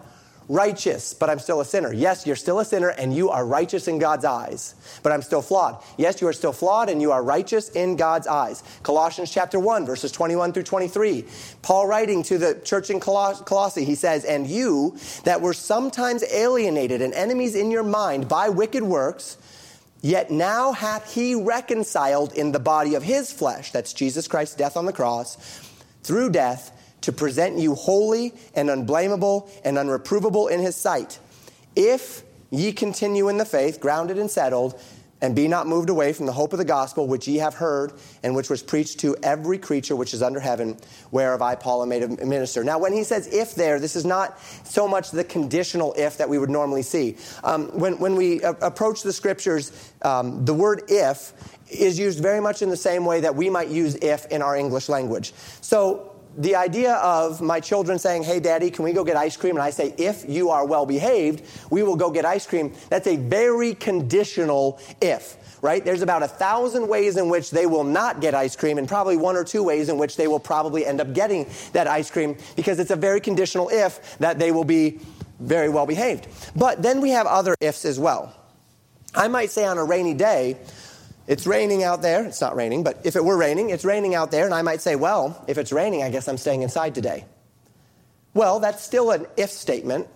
[0.49, 1.93] righteous, but I'm still a sinner.
[1.93, 5.43] Yes, you're still a sinner and you are righteous in God's eyes, but I'm still
[5.43, 5.83] flawed.
[5.97, 8.63] Yes, you are still flawed and you are righteous in God's eyes.
[8.83, 11.27] Colossians chapter 1, verses 21 through 23.
[11.63, 17.03] Paul writing to the church in Colossae, he says, And you that were sometimes alienated
[17.03, 19.37] and enemies in your mind by wicked works,
[20.01, 24.77] Yet now hath he reconciled in the body of his flesh, that's Jesus Christ's death
[24.77, 25.37] on the cross,
[26.05, 26.71] through death
[27.03, 31.19] to present you holy and unblameable and unreprovable in his sight.
[31.77, 34.81] If ye continue in the faith, grounded and settled,
[35.21, 37.93] and be not moved away from the hope of the gospel which ye have heard
[38.23, 40.77] and which was preached to every creature which is under heaven,
[41.11, 42.63] whereof I, Paul, am made a minister.
[42.63, 46.29] Now, when he says if there, this is not so much the conditional if that
[46.29, 47.17] we would normally see.
[47.43, 51.33] Um, when, when we a- approach the scriptures, um, the word if
[51.69, 54.57] is used very much in the same way that we might use if in our
[54.57, 55.33] English language.
[55.61, 56.08] So,
[56.39, 59.57] the idea of my children saying, Hey, daddy, can we go get ice cream?
[59.57, 62.73] And I say, If you are well behaved, we will go get ice cream.
[62.89, 65.85] That's a very conditional if, right?
[65.85, 69.17] There's about a thousand ways in which they will not get ice cream, and probably
[69.17, 72.37] one or two ways in which they will probably end up getting that ice cream
[72.55, 75.01] because it's a very conditional if that they will be
[75.41, 76.29] very well behaved.
[76.55, 78.33] But then we have other ifs as well.
[79.15, 80.57] I might say on a rainy day,
[81.29, 82.25] it's raining out there.
[82.25, 84.81] It's not raining, but if it were raining, it's raining out there, and I might
[84.81, 87.27] say, well, if it's raining, I guess I'm staying inside today.
[88.33, 90.09] Well, that's still an if statement,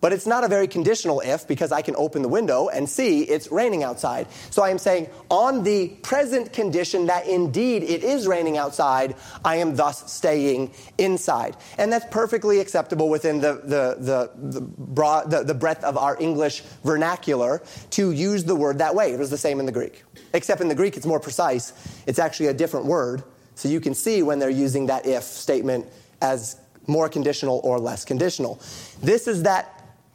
[0.00, 3.22] but it's not a very conditional if because I can open the window and see
[3.22, 4.26] it's raining outside.
[4.50, 9.56] So I am saying, on the present condition that indeed it is raining outside, I
[9.56, 11.56] am thus staying inside.
[11.78, 16.20] And that's perfectly acceptable within the, the, the, the, broad, the, the breadth of our
[16.20, 19.12] English vernacular to use the word that way.
[19.12, 20.02] It was the same in the Greek.
[20.34, 21.72] Except in the Greek, it's more precise.
[22.06, 23.22] It's actually a different word.
[23.54, 25.86] So you can see when they're using that if statement
[26.20, 28.60] as more conditional or less conditional.
[29.00, 29.74] This is that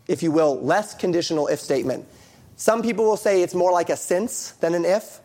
[0.09, 2.05] if you will, less conditional if statement.
[2.57, 5.21] Some people will say it's more like a since than an if.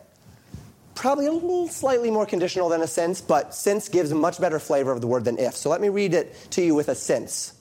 [0.93, 4.59] Probably a little slightly more conditional than a since, but since gives a much better
[4.59, 5.55] flavor of the word than if.
[5.55, 7.53] So let me read it to you with a since.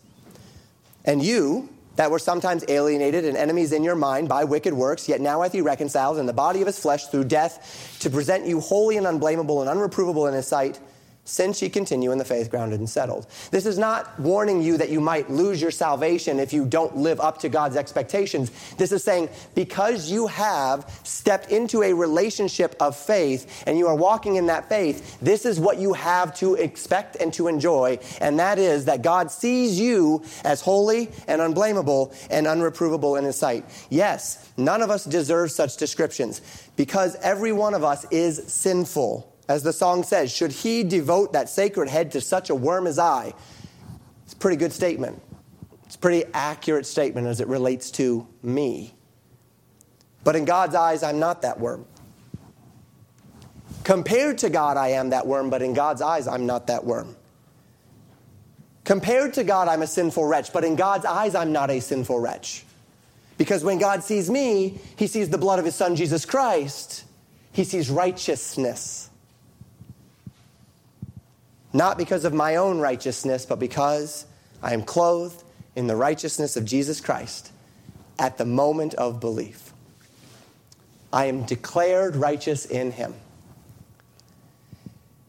[1.05, 5.20] And you, that were sometimes alienated and enemies in your mind by wicked works, yet
[5.20, 8.61] now hath he reconciled in the body of his flesh through death to present you
[8.61, 10.78] holy and unblameable and unreprovable in his sight
[11.24, 13.26] since ye continue in the faith grounded and settled.
[13.50, 17.20] This is not warning you that you might lose your salvation if you don't live
[17.20, 18.50] up to God's expectations.
[18.76, 23.96] This is saying because you have stepped into a relationship of faith and you are
[23.96, 28.38] walking in that faith, this is what you have to expect and to enjoy, and
[28.38, 33.64] that is that God sees you as holy and unblameable and unreprovable in his sight.
[33.90, 36.40] Yes, none of us deserve such descriptions
[36.77, 39.33] because every one of us is sinful.
[39.49, 42.99] As the song says, should he devote that sacred head to such a worm as
[42.99, 43.35] I?
[44.25, 45.21] It's a pretty good statement.
[45.85, 48.95] It's a pretty accurate statement as it relates to me.
[50.25, 51.85] But in God's eyes, I'm not that worm.
[53.85, 57.15] Compared to God, I am that worm, but in God's eyes, I'm not that worm.
[58.85, 62.19] Compared to God, I'm a sinful wretch, but in God's eyes, I'm not a sinful
[62.19, 62.65] wretch.
[63.37, 67.05] Because when God sees me, he sees the blood of his son, Jesus Christ.
[67.53, 69.11] He sees righteousness.
[71.75, 74.25] Not because of my own righteousness, but because
[74.62, 75.42] I am clothed
[75.75, 77.50] in the righteousness of Jesus Christ
[78.18, 79.72] at the moment of belief.
[81.12, 83.14] I am declared righteous in him.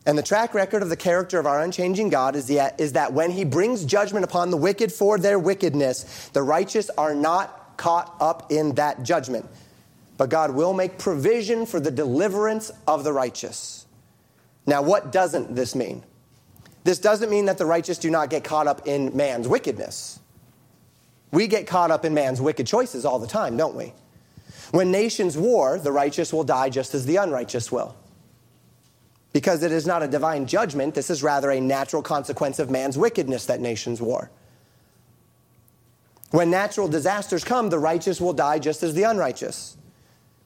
[0.06, 3.12] And the track record of the character of our unchanging God is, the, is that
[3.12, 8.16] when he brings judgment upon the wicked for their wickedness, the righteous are not caught
[8.20, 9.48] up in that judgment.
[10.18, 13.88] But God will make provision for the deliverance of the righteous.
[14.68, 16.04] Now, what doesn't this mean?
[16.86, 20.20] This doesn't mean that the righteous do not get caught up in man's wickedness.
[21.32, 23.92] We get caught up in man's wicked choices all the time, don't we?
[24.72, 27.98] When nations war, the righteous will die just as the unrighteous will
[29.36, 30.96] because it is not a divine judgment.
[30.96, 34.32] This is rather a natural consequence of man's wickedness that nations war.
[36.32, 39.76] When natural disasters come, the righteous will die just as the unrighteous.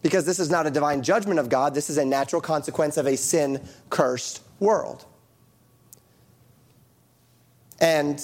[0.02, 3.06] Because this is not a divine judgment of God, this is a natural consequence of
[3.06, 3.62] a sin
[3.92, 5.06] cursed world.
[7.82, 8.22] And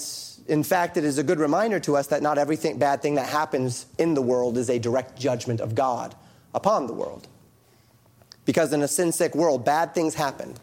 [0.48, 3.28] in fact, it is a good reminder to us that not everything bad thing that
[3.28, 6.14] happens in the world is a direct judgment of God
[6.54, 7.26] upon the world.
[8.44, 10.54] Because in a sin sick world, bad things happen.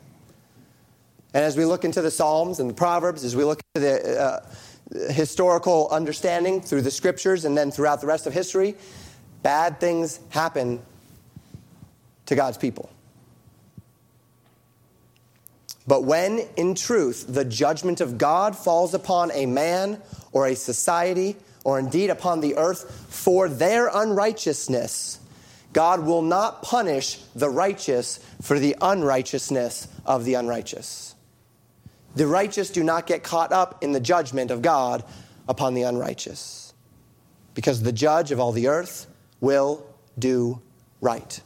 [1.34, 4.22] And as we look into the Psalms and the Proverbs, as we look into the
[4.22, 8.76] uh, historical understanding through the scriptures and then throughout the rest of history,
[9.41, 10.80] bad things happen
[12.28, 12.89] to God's people.
[15.86, 21.36] But when, in truth, the judgment of God falls upon a man or a society,
[21.64, 25.20] or indeed upon the earth for their unrighteousness,
[25.74, 31.16] God will not punish the righteous for the unrighteousness of the unrighteous.
[32.16, 35.04] The righteous do not get caught up in the judgment of God
[35.48, 36.74] upon the unrighteous,
[37.56, 39.08] because the judge of all the earth
[39.42, 39.86] will
[40.18, 40.62] do
[41.02, 41.42] right.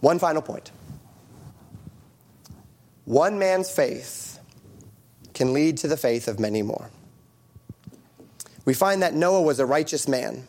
[0.00, 0.70] One final point
[3.06, 4.38] one man's faith
[5.32, 6.90] can lead to the faith of many more.
[8.64, 10.46] We find that Noah was a righteous man.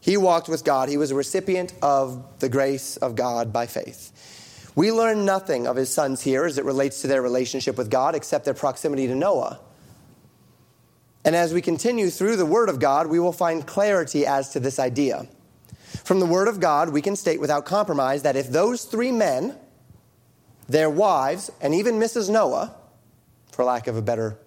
[0.00, 0.88] He walked with God.
[0.88, 4.72] He was a recipient of the grace of God by faith.
[4.74, 8.14] We learn nothing of his sons here as it relates to their relationship with God
[8.14, 9.60] except their proximity to Noah.
[11.24, 14.60] And as we continue through the Word of God, we will find clarity as to
[14.60, 15.26] this idea.
[16.04, 19.58] From the Word of God, we can state without compromise that if those three men,
[20.68, 22.30] their wives, and even Mrs.
[22.30, 22.74] Noah,
[23.52, 24.38] for lack of a better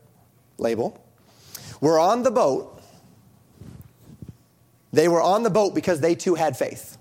[0.57, 1.03] label,
[1.81, 2.71] were on the boat
[4.93, 6.97] they were on the boat because they too had faith.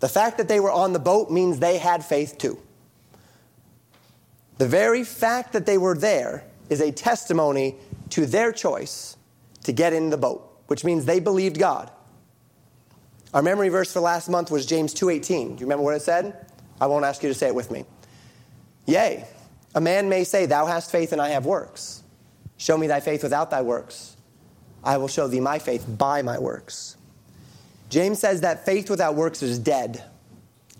[0.00, 2.58] The fact that they were on the boat means they had faith too.
[4.58, 7.76] The very fact that they were there is a testimony
[8.10, 9.16] to their choice
[9.64, 11.90] to get in the boat, which means they believed God.
[13.32, 15.56] Our memory verse for last month was James 2:18.
[15.56, 16.46] Do you remember what it said?
[16.80, 17.84] I won't ask you to say it with me.
[18.86, 19.24] Yea,
[19.74, 22.02] a man may say, Thou hast faith and I have works.
[22.56, 24.14] Show me thy faith without thy works
[24.84, 26.96] I will show thee my faith by my works.
[27.88, 30.04] James says that faith without works is dead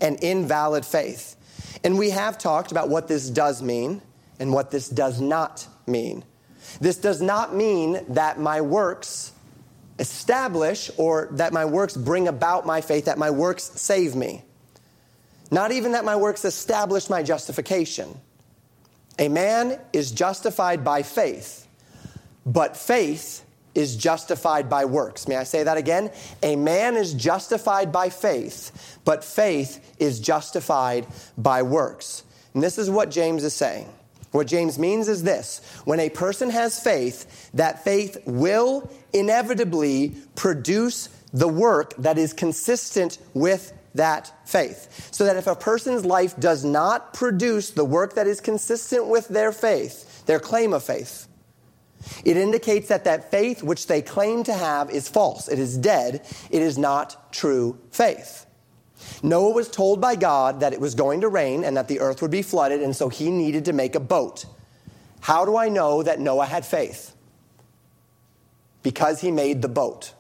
[0.01, 1.37] and invalid faith.
[1.83, 4.03] And we have talked about what this does mean
[4.39, 6.25] and what this does not mean.
[6.81, 9.33] This does not mean that my works
[9.99, 14.43] establish or that my works bring about my faith, that my works save me.
[15.55, 18.21] Not even that my works establish my justification.
[19.21, 21.69] A man is justified by faith,
[22.45, 25.29] but faith is justified by works.
[25.29, 26.11] May I say that again?
[26.43, 31.07] A man is justified by faith, but faith is justified
[31.39, 32.25] by works.
[32.53, 33.89] And this is what James is saying.
[34.33, 41.11] What James means is this when a person has faith, that faith will inevitably produce
[41.33, 45.09] the work that is consistent with that faith.
[45.13, 49.29] So that if a person's life does not produce the work that is consistent with
[49.29, 51.29] their faith, their claim of faith,
[52.25, 55.49] it indicates that that faith which they claim to have is false.
[55.49, 56.27] It is dead.
[56.51, 58.47] It is not true faith.
[59.23, 62.23] Noah was told by God that it was going to rain and that the earth
[62.23, 64.47] would be flooded, and so he needed to make a boat.
[65.21, 67.15] How do I know that Noah had faith?
[68.83, 70.13] Because he made the boat.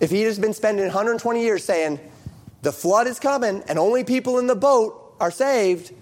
[0.00, 2.00] If he has been spending 120 years saying,
[2.62, 5.92] the flood is coming and only people in the boat are saved,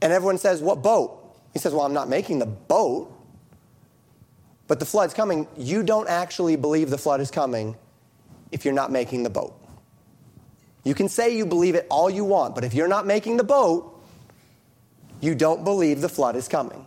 [0.00, 1.18] and everyone says, What boat?
[1.52, 3.12] He says, Well, I'm not making the boat,
[4.66, 5.46] but the flood's coming.
[5.56, 7.76] You don't actually believe the flood is coming
[8.50, 9.58] if you're not making the boat.
[10.84, 13.44] You can say you believe it all you want, but if you're not making the
[13.44, 13.88] boat,
[15.20, 16.84] you don't believe the flood is coming.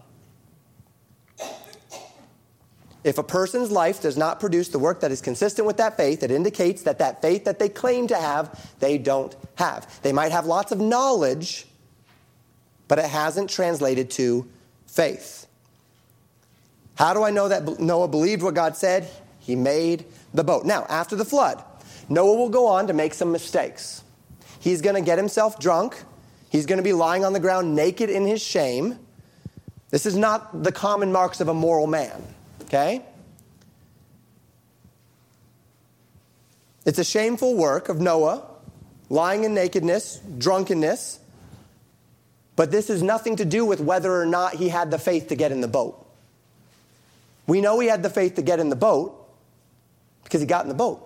[3.05, 6.23] If a person's life does not produce the work that is consistent with that faith,
[6.23, 10.01] it indicates that that faith that they claim to have, they don't have.
[10.01, 11.67] They might have lots of knowledge,
[12.87, 14.47] but it hasn't translated to
[14.87, 15.45] faith.
[16.95, 19.07] How do I know that Noah believed what God said?
[19.37, 20.65] He made the boat.
[20.65, 21.63] Now, after the flood,
[22.09, 24.03] Noah will go on to make some mistakes.
[24.59, 26.01] He's going to get himself drunk.
[26.49, 28.97] He's going to be lying on the ground naked in his shame.
[29.91, 32.34] This is not the common marks of a moral man,
[32.65, 33.01] okay?
[36.85, 38.43] It's a shameful work of Noah,
[39.09, 41.19] lying in nakedness, drunkenness,
[42.55, 45.35] but this has nothing to do with whether or not he had the faith to
[45.35, 46.01] get in the boat.
[47.47, 49.21] We know he had the faith to get in the boat
[50.23, 51.01] because he got in the boat.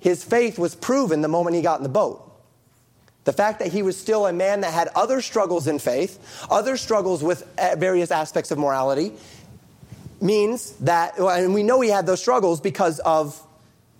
[0.00, 2.22] His faith was proven the moment he got in the boat.
[3.24, 6.76] The fact that he was still a man that had other struggles in faith, other
[6.76, 9.12] struggles with uh, various aspects of morality,
[10.20, 13.40] means that, and we know he had those struggles because of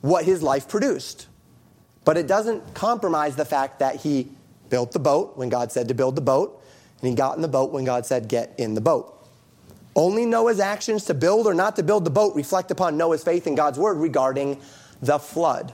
[0.00, 1.26] what his life produced.
[2.04, 4.28] But it doesn't compromise the fact that he
[4.70, 6.62] built the boat when God said to build the boat,
[7.00, 9.12] and he got in the boat when God said, get in the boat.
[9.94, 13.46] Only Noah's actions to build or not to build the boat reflect upon Noah's faith
[13.46, 14.60] in God's word regarding
[15.00, 15.72] the flood.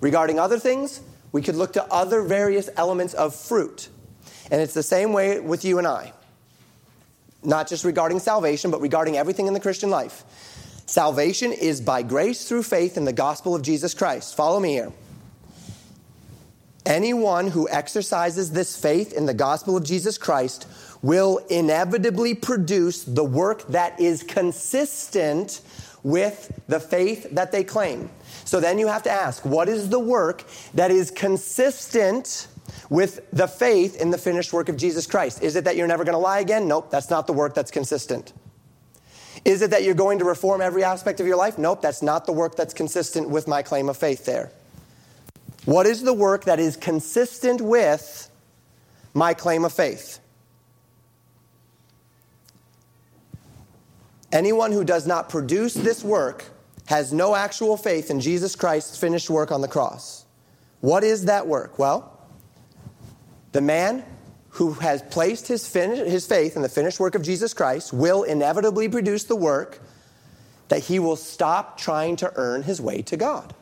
[0.00, 1.00] Regarding other things,
[1.32, 3.88] we could look to other various elements of fruit.
[4.50, 6.12] And it's the same way with you and I.
[7.42, 10.24] Not just regarding salvation, but regarding everything in the Christian life.
[10.86, 14.34] Salvation is by grace through faith in the gospel of Jesus Christ.
[14.34, 14.92] Follow me here.
[16.86, 20.66] Anyone who exercises this faith in the gospel of Jesus Christ
[21.02, 25.60] will inevitably produce the work that is consistent
[26.02, 28.08] with the faith that they claim.
[28.44, 32.48] So then you have to ask, what is the work that is consistent
[32.90, 35.42] with the faith in the finished work of Jesus Christ?
[35.42, 36.68] Is it that you're never going to lie again?
[36.68, 38.32] Nope, that's not the work that's consistent.
[39.44, 41.58] Is it that you're going to reform every aspect of your life?
[41.58, 44.50] Nope, that's not the work that's consistent with my claim of faith there.
[45.64, 48.30] What is the work that is consistent with
[49.14, 50.20] my claim of faith?
[54.32, 56.44] Anyone who does not produce this work
[56.86, 60.24] has no actual faith in Jesus Christ's finished work on the cross.
[60.80, 61.78] What is that work?
[61.78, 62.17] Well,
[63.52, 64.04] the man
[64.50, 68.88] who has placed his, his faith in the finished work of Jesus Christ will inevitably
[68.88, 69.80] produce the work
[70.68, 73.54] that he will stop trying to earn his way to God.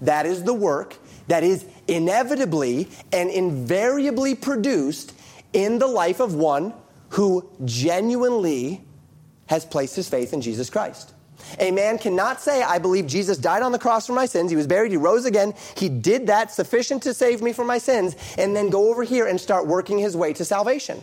[0.00, 0.96] That is the work
[1.28, 5.12] that is inevitably and invariably produced
[5.52, 6.72] in the life of one
[7.10, 8.82] who genuinely
[9.46, 11.14] has placed his faith in Jesus Christ.
[11.58, 14.56] A man cannot say, I believe Jesus died on the cross for my sins, he
[14.56, 18.16] was buried, he rose again, he did that sufficient to save me from my sins,
[18.36, 21.02] and then go over here and start working his way to salvation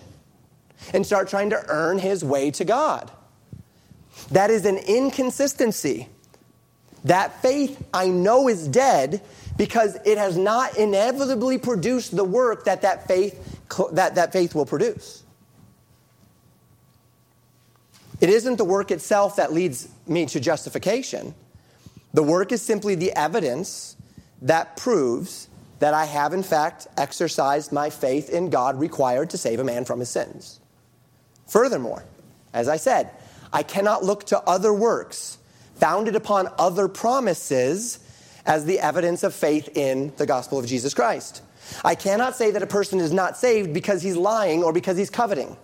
[0.94, 3.12] and start trying to earn his way to God.
[4.32, 6.08] That is an inconsistency.
[7.06, 9.22] That faith I know is dead
[9.58, 13.60] because it has not inevitably produced the work that that faith,
[13.94, 15.24] that, that faith will produce.
[18.22, 21.34] It isn't the work itself that leads me to justification.
[22.14, 23.98] The work is simply the evidence
[24.42, 25.50] that proves
[25.80, 29.86] that I have, in fact, exercised my faith in God required to save a man
[29.86, 30.60] from his sins.
[31.48, 32.06] Furthermore,
[32.54, 33.10] as I said,
[33.52, 35.38] I cannot look to other works
[35.76, 38.00] founded upon other promises
[38.46, 41.42] as the evidence of faith in the gospel of Jesus Christ.
[41.84, 45.10] I cannot say that a person is not saved because he's lying or because he's
[45.10, 45.58] coveting.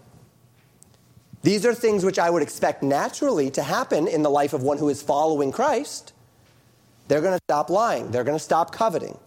[1.44, 4.78] These are things which I would expect naturally to happen in the life of one
[4.78, 6.14] who is following Christ.
[7.08, 9.18] They're going to stop lying, they're going to stop coveting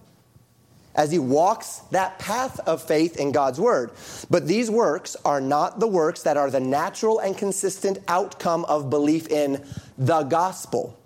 [0.94, 3.90] as he walks that path of faith in God's word.
[4.30, 8.90] But these works are not the works that are the natural and consistent outcome of
[8.90, 9.64] belief in
[9.98, 10.98] the gospel.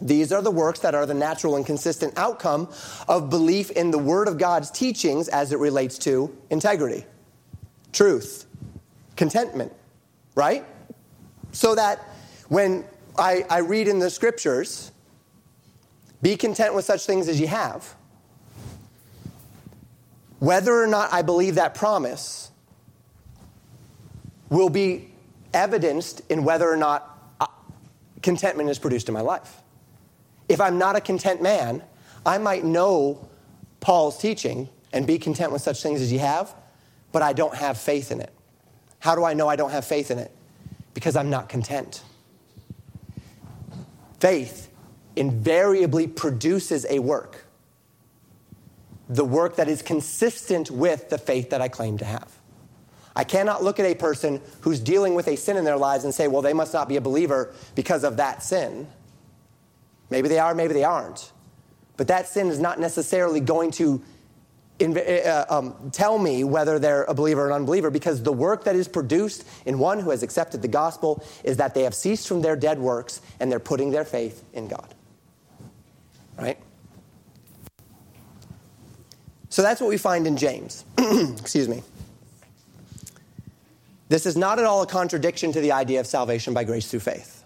[0.00, 2.68] These are the works that are the natural and consistent outcome
[3.08, 7.06] of belief in the Word of God's teachings as it relates to integrity,
[7.92, 8.44] truth,
[9.16, 9.72] contentment,
[10.36, 10.64] right?
[11.50, 12.08] So that
[12.48, 12.84] when
[13.18, 14.92] I, I read in the scriptures,
[16.22, 17.96] be content with such things as you have,
[20.38, 22.50] whether or not I believe that promise
[24.48, 25.10] will be
[25.52, 27.46] evidenced in whether or not uh,
[28.22, 29.62] contentment is produced in my life.
[30.48, 31.82] If I'm not a content man,
[32.24, 33.28] I might know
[33.80, 36.54] Paul's teaching and be content with such things as you have,
[37.12, 38.35] but I don't have faith in it.
[38.98, 40.30] How do I know I don't have faith in it?
[40.94, 42.02] Because I'm not content.
[44.18, 44.70] Faith
[45.14, 47.44] invariably produces a work,
[49.08, 52.32] the work that is consistent with the faith that I claim to have.
[53.14, 56.14] I cannot look at a person who's dealing with a sin in their lives and
[56.14, 58.86] say, well, they must not be a believer because of that sin.
[60.10, 61.32] Maybe they are, maybe they aren't.
[61.96, 64.02] But that sin is not necessarily going to
[64.80, 68.76] uh, um, tell me whether they're a believer or an unbeliever because the work that
[68.76, 72.42] is produced in one who has accepted the gospel is that they have ceased from
[72.42, 74.94] their dead works and they're putting their faith in God.
[76.38, 76.58] Right?
[79.48, 80.84] So that's what we find in James.
[80.98, 81.82] Excuse me.
[84.08, 87.00] This is not at all a contradiction to the idea of salvation by grace through
[87.00, 87.44] faith.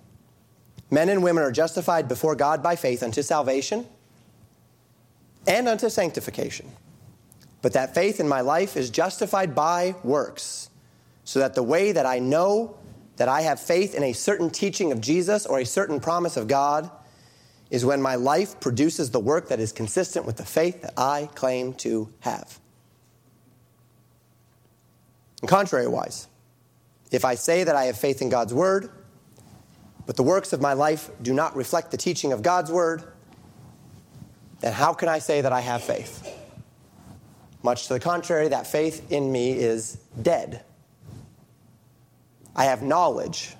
[0.90, 3.86] Men and women are justified before God by faith unto salvation
[5.46, 6.70] and unto sanctification.
[7.62, 10.70] But that faith in my life is justified by works,
[11.24, 12.76] so that the way that I know
[13.16, 16.48] that I have faith in a certain teaching of Jesus or a certain promise of
[16.48, 16.90] God
[17.70, 21.28] is when my life produces the work that is consistent with the faith that I
[21.34, 22.58] claim to have.
[25.42, 26.28] And contrariwise,
[27.10, 28.90] if I say that I have faith in God's word,
[30.06, 33.04] but the works of my life do not reflect the teaching of God's word,
[34.60, 36.39] then how can I say that I have faith?
[37.62, 40.62] Much to the contrary, that faith in me is dead.
[42.56, 43.54] I have knowledge,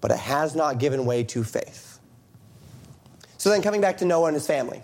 [0.00, 1.98] but it has not given way to faith.
[3.38, 4.82] So then, coming back to Noah and his family.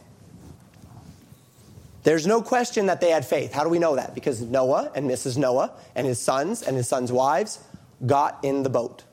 [2.05, 3.53] There's no question that they had faith.
[3.53, 4.15] How do we know that?
[4.15, 5.39] Because Noah and Mrs.
[5.39, 7.59] Noah and his sons and his sons' wives
[8.05, 9.05] got in the boat.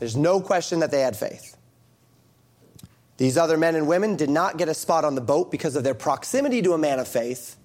[0.00, 1.56] There's no question that they had faith.
[3.16, 5.84] These other men and women did not get a spot on the boat because of
[5.84, 7.56] their proximity to a man of faith.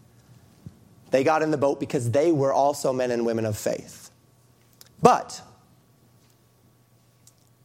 [1.11, 4.11] They got in the boat because they were also men and women of faith.
[5.01, 5.41] But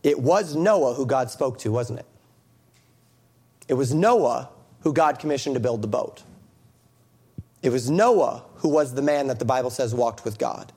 [0.03, 2.07] it was Noah who God spoke to, wasn't it?
[3.68, 6.22] It was Noah who God commissioned to build the boat.
[7.62, 10.72] It was Noah who was the man that the Bible says walked with God.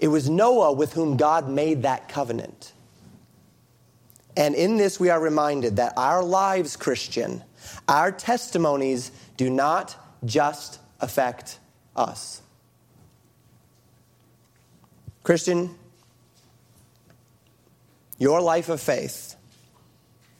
[0.00, 2.72] It was Noah with whom God made that covenant.
[4.36, 7.44] And in this, we are reminded that our lives, Christian,
[7.88, 11.59] our testimonies do not just affect
[11.96, 12.42] us.
[15.22, 15.74] Christian,
[18.18, 19.36] your life of faith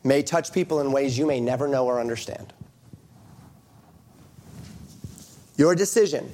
[0.02, 2.52] may touch people in ways you may never know or understand.
[5.56, 6.32] Your decision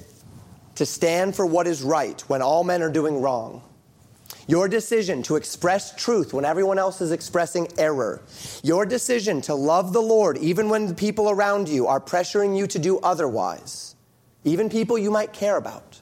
[0.76, 3.62] to stand for what is right when all men are doing wrong.
[4.46, 8.22] Your decision to express truth when everyone else is expressing error.
[8.62, 12.68] Your decision to love the Lord even when the people around you are pressuring you
[12.68, 13.95] to do otherwise,
[14.46, 16.00] even people you might care about.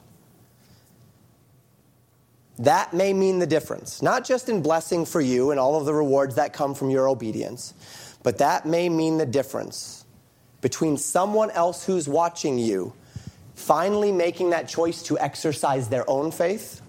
[2.59, 5.93] That may mean the difference, not just in blessing for you and all of the
[5.93, 7.73] rewards that come from your obedience,
[8.23, 10.05] but that may mean the difference
[10.61, 12.93] between someone else who's watching you
[13.55, 16.81] finally making that choice to exercise their own faith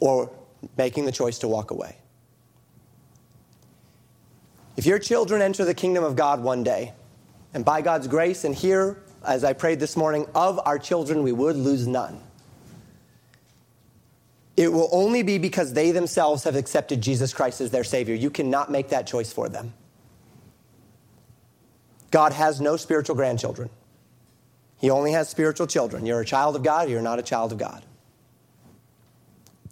[0.00, 0.30] or
[0.76, 1.96] making the choice to walk away.
[4.76, 6.92] If your children enter the kingdom of God one day,
[7.54, 11.32] and by God's grace, and here, as I prayed this morning, of our children we
[11.32, 12.20] would lose none.
[14.56, 18.14] It will only be because they themselves have accepted Jesus Christ as their Savior.
[18.14, 19.74] You cannot make that choice for them.
[22.10, 23.68] God has no spiritual grandchildren.
[24.78, 26.06] He only has spiritual children.
[26.06, 27.84] You're a child of God, you're not a child of God.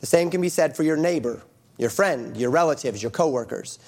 [0.00, 1.42] The same can be said for your neighbor,
[1.78, 3.78] your friend, your relatives, your coworkers.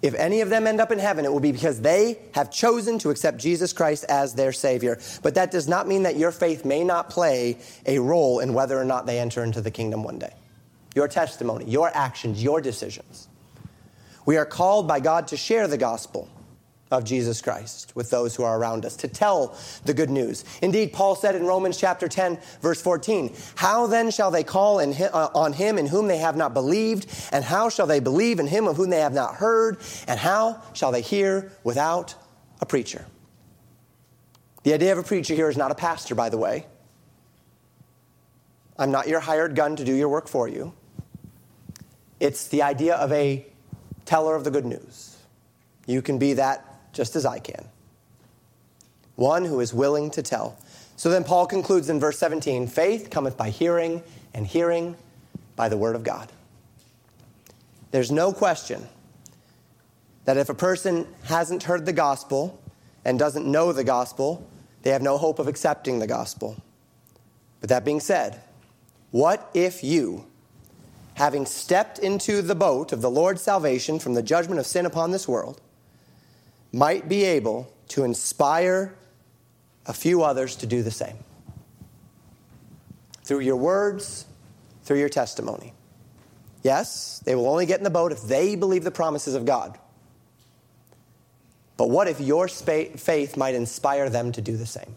[0.00, 2.98] If any of them end up in heaven, it will be because they have chosen
[3.00, 5.00] to accept Jesus Christ as their Savior.
[5.22, 8.78] But that does not mean that your faith may not play a role in whether
[8.78, 10.32] or not they enter into the kingdom one day.
[10.94, 13.28] Your testimony, your actions, your decisions.
[14.24, 16.28] We are called by God to share the gospel
[16.90, 20.44] of Jesus Christ with those who are around us, to tell the good news.
[20.62, 24.94] Indeed, Paul said in Romans chapter 10, verse 14, How then shall they call him,
[25.12, 27.06] uh, on him in whom they have not believed?
[27.32, 29.78] And how shall they believe in him of whom they have not heard?
[30.06, 32.14] And how shall they hear without
[32.60, 33.04] a preacher?
[34.62, 36.66] The idea of a preacher here is not a pastor, by the way.
[38.78, 40.72] I'm not your hired gun to do your work for you.
[42.20, 43.46] It's the idea of a
[44.04, 45.16] teller of the good news.
[45.86, 47.66] You can be that just as I can.
[49.16, 50.58] One who is willing to tell.
[50.96, 54.02] So then Paul concludes in verse 17 faith cometh by hearing,
[54.34, 54.96] and hearing
[55.56, 56.30] by the word of God.
[57.90, 58.86] There's no question
[60.24, 62.60] that if a person hasn't heard the gospel
[63.04, 64.46] and doesn't know the gospel,
[64.82, 66.56] they have no hope of accepting the gospel.
[67.60, 68.40] But that being said,
[69.10, 70.26] what if you,
[71.14, 75.10] having stepped into the boat of the Lord's salvation from the judgment of sin upon
[75.10, 75.60] this world,
[76.72, 78.94] might be able to inspire
[79.86, 81.16] a few others to do the same.
[83.28, 84.24] through your words,
[84.84, 85.74] through your testimony.
[86.62, 89.78] Yes, they will only get in the boat if they believe the promises of God.
[91.76, 94.96] But what if your faith might inspire them to do the same?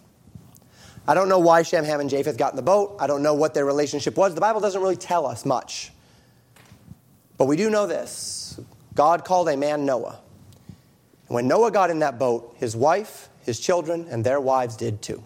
[1.06, 2.96] I don't know why Shem, Ham, and Japheth got in the boat.
[3.02, 4.34] I don't know what their relationship was.
[4.34, 5.92] The Bible doesn't really tell us much.
[7.38, 8.60] But we do know this
[8.96, 10.20] God called a man Noah.
[11.32, 15.02] And when Noah got in that boat, his wife, his children, and their wives did
[15.02, 15.24] too.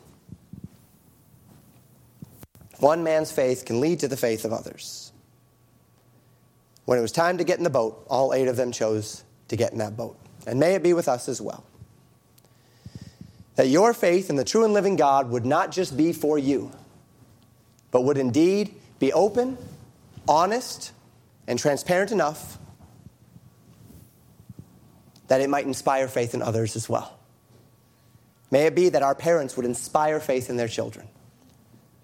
[2.78, 5.12] One man's faith can lead to the faith of others.
[6.86, 9.56] When it was time to get in the boat, all eight of them chose to
[9.56, 10.16] get in that boat.
[10.45, 11.64] And may it be with us as well.
[13.56, 16.70] That your faith in the true and living God would not just be for you,
[17.89, 19.58] but would indeed be open,
[20.28, 20.91] honest,
[21.47, 22.60] and transparent enough
[25.28, 27.18] that it might inspire faith in others as well.
[28.52, 31.08] May it be that our parents would inspire faith in their children.